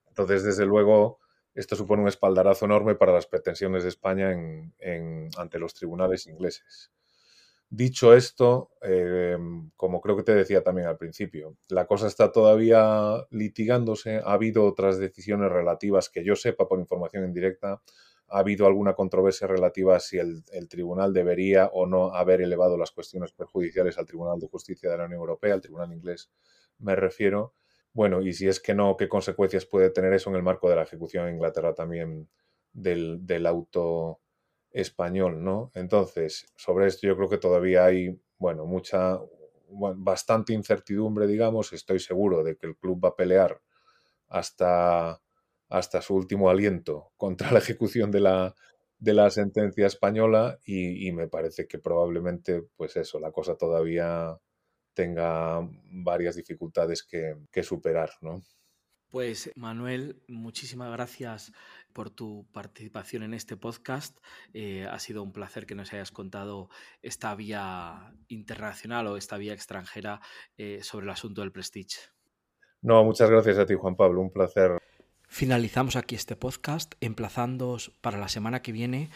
Entonces, 0.10 0.44
desde 0.44 0.66
luego, 0.66 1.20
esto 1.56 1.78
supone 1.78 2.02
un 2.02 2.10
espaldarazo 2.10 2.66
enorme 2.66 2.96
para 2.96 3.14
las 3.14 3.26
pretensiones 3.26 3.84
de 3.84 3.90
España 3.90 4.34
en, 4.34 5.30
ante 5.38 5.60
los 5.60 5.74
tribunales 5.74 6.28
ingleses. 6.28 6.92
Dicho 7.72 8.16
esto, 8.16 8.72
em, 8.82 9.70
como 9.76 10.02
creo 10.02 10.18
que 10.18 10.24
te 10.24 10.34
decía 10.34 10.64
también 10.64 10.88
al 10.88 10.98
principio, 10.98 11.56
la 11.70 11.86
cosa 11.86 12.08
está 12.08 12.32
todavía 12.32 13.28
litigándose. 13.30 14.18
Ha 14.18 14.34
habido 14.34 14.66
otras 14.66 14.98
decisiones 14.98 15.52
relativas 15.52 16.10
que 16.10 16.24
yo 16.24 16.36
sepa 16.36 16.68
por 16.68 16.80
información 16.80 17.26
indirecta. 17.26 17.82
Ha 18.28 18.40
habido 18.40 18.66
alguna 18.66 18.94
controversia 18.96 19.48
relativa 19.48 19.96
a 19.96 20.00
si 20.00 20.18
el, 20.18 20.44
tribunal 20.68 21.14
debería 21.14 21.68
o 21.68 21.86
no 21.86 22.16
haber 22.16 22.42
elevado 22.42 22.78
las 22.78 22.92
cuestiones 22.92 23.34
perjudiciales 23.34 23.98
al 24.00 24.06
Tribunal 24.08 24.40
de 24.40 24.48
Justicia 24.48 24.90
de 24.90 24.98
la 24.98 25.06
Unión 25.06 25.20
Europea, 25.20 25.54
al 25.54 25.62
Tribunal 25.62 25.94
inglés 25.94 26.32
me 26.80 26.96
refiero. 26.96 27.54
Bueno, 27.94 28.22
y 28.22 28.34
si 28.34 28.48
es 28.48 28.60
que 28.60 28.74
no, 28.74 28.96
¿qué 28.98 29.08
consecuencias 29.10 29.66
puede 29.66 29.90
tener 29.90 30.14
eso 30.14 30.30
en 30.30 30.36
el 30.38 30.44
marco 30.44 30.70
de 30.70 30.76
la 30.76 30.84
ejecución 30.84 31.28
en 31.28 31.36
Inglaterra 31.36 31.74
también 31.76 32.30
del 32.74 33.46
auto 33.46 34.22
español, 34.72 35.44
¿no? 35.44 35.72
Entonces, 35.74 36.52
sobre 36.56 36.88
esto 36.88 37.08
yo 37.08 37.16
creo 37.16 37.30
que 37.30 37.38
todavía 37.38 37.86
hay, 37.86 38.20
bueno, 38.38 38.66
mucha, 38.66 39.20
bastante 39.70 40.54
incertidumbre, 40.54 41.28
digamos. 41.28 41.74
Estoy 41.74 42.00
seguro 42.00 42.44
de 42.44 42.56
que 42.58 42.68
el 42.68 42.78
club 42.78 43.04
va 43.04 43.10
a 43.10 43.16
pelear 43.16 43.62
hasta, 44.28 45.22
hasta 45.70 46.02
su 46.02 46.16
último 46.16 46.50
aliento 46.50 47.12
contra 47.18 47.52
la 47.52 47.60
ejecución 47.60 48.12
de 48.12 48.22
la, 48.22 48.56
de 48.98 49.14
la 49.14 49.30
sentencia 49.30 49.88
española 49.88 50.60
y, 50.66 51.12
me 51.12 51.28
parece 51.28 51.68
que 51.68 51.80
probablemente, 51.80 52.64
pues 52.76 52.96
eso, 52.98 53.20
la 53.20 53.32
cosa 53.32 53.56
todavía 53.56 54.38
tenga 54.94 55.68
varias 55.92 56.36
dificultades 56.36 57.04
que, 57.04 57.36
que 57.52 57.64
superar, 57.64 58.12
¿no? 58.22 58.42
Pues 59.10 59.52
Manuel, 59.56 60.22
muchísimas 60.28 60.92
gracias 60.92 61.52
por 61.94 62.10
tu 62.10 62.48
participación 62.52 63.24
en 63.24 63.34
este 63.34 63.58
podcast. 63.58 64.18
Eh, 64.54 64.88
ha 64.90 65.00
sido 65.00 65.24
un 65.24 65.32
placer 65.32 65.66
que 65.66 65.76
nos 65.76 65.94
hayas 65.94 66.12
contado 66.12 66.70
esta 67.02 67.36
vía 67.36 68.14
internacional 68.28 69.08
o 69.08 69.18
esta 69.18 69.38
vía 69.38 69.54
extranjera 69.54 70.22
eh, 70.58 70.80
sobre 70.84 71.06
el 71.06 71.12
asunto 71.12 71.42
del 71.42 71.52
Prestige. 71.52 71.98
No, 72.82 73.04
muchas 73.04 73.30
gracias 73.30 73.58
a 73.58 73.66
ti, 73.66 73.76
Juan 73.76 73.96
Pablo. 73.96 74.22
Un 74.22 74.32
placer. 74.32 74.78
Finalizamos 75.28 75.96
aquí 75.96 76.16
este 76.16 76.36
podcast, 76.36 76.96
emplazándoos 77.02 77.92
para 78.02 78.18
la 78.18 78.30
semana 78.30 78.62
que 78.62 78.72
viene 78.72 79.10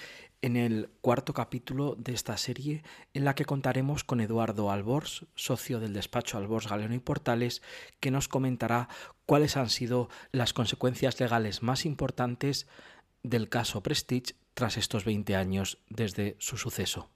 en 0.44 0.58
el 0.58 0.90
cuarto 1.00 1.34
capítulo 1.34 1.96
de 1.98 2.14
esta 2.14 2.36
serie 2.36 2.84
en 3.14 3.24
la 3.24 3.34
que 3.34 3.46
contaremos 3.46 4.04
con 4.04 4.20
Eduardo 4.20 4.72
Albors, 4.72 5.26
socio 5.36 5.80
del 5.80 5.94
despacho 5.94 6.38
Albors 6.38 6.68
Galeano 6.68 6.94
y 6.94 7.00
Portales, 7.00 7.62
que 8.02 8.12
nos 8.12 8.28
comentará 8.28 8.90
cuáles 9.26 9.56
han 9.56 9.70
sido 9.70 10.10
las 10.34 10.52
consecuencias 10.52 11.18
legales 11.22 11.64
más 11.64 11.86
importantes 11.86 12.68
del 13.24 13.48
caso 13.48 13.82
Prestige 13.82 14.36
tras 14.54 14.76
estos 14.76 15.06
20 15.06 15.34
años 15.38 15.80
desde 15.90 16.36
su 16.40 16.58
suceso. 16.58 17.10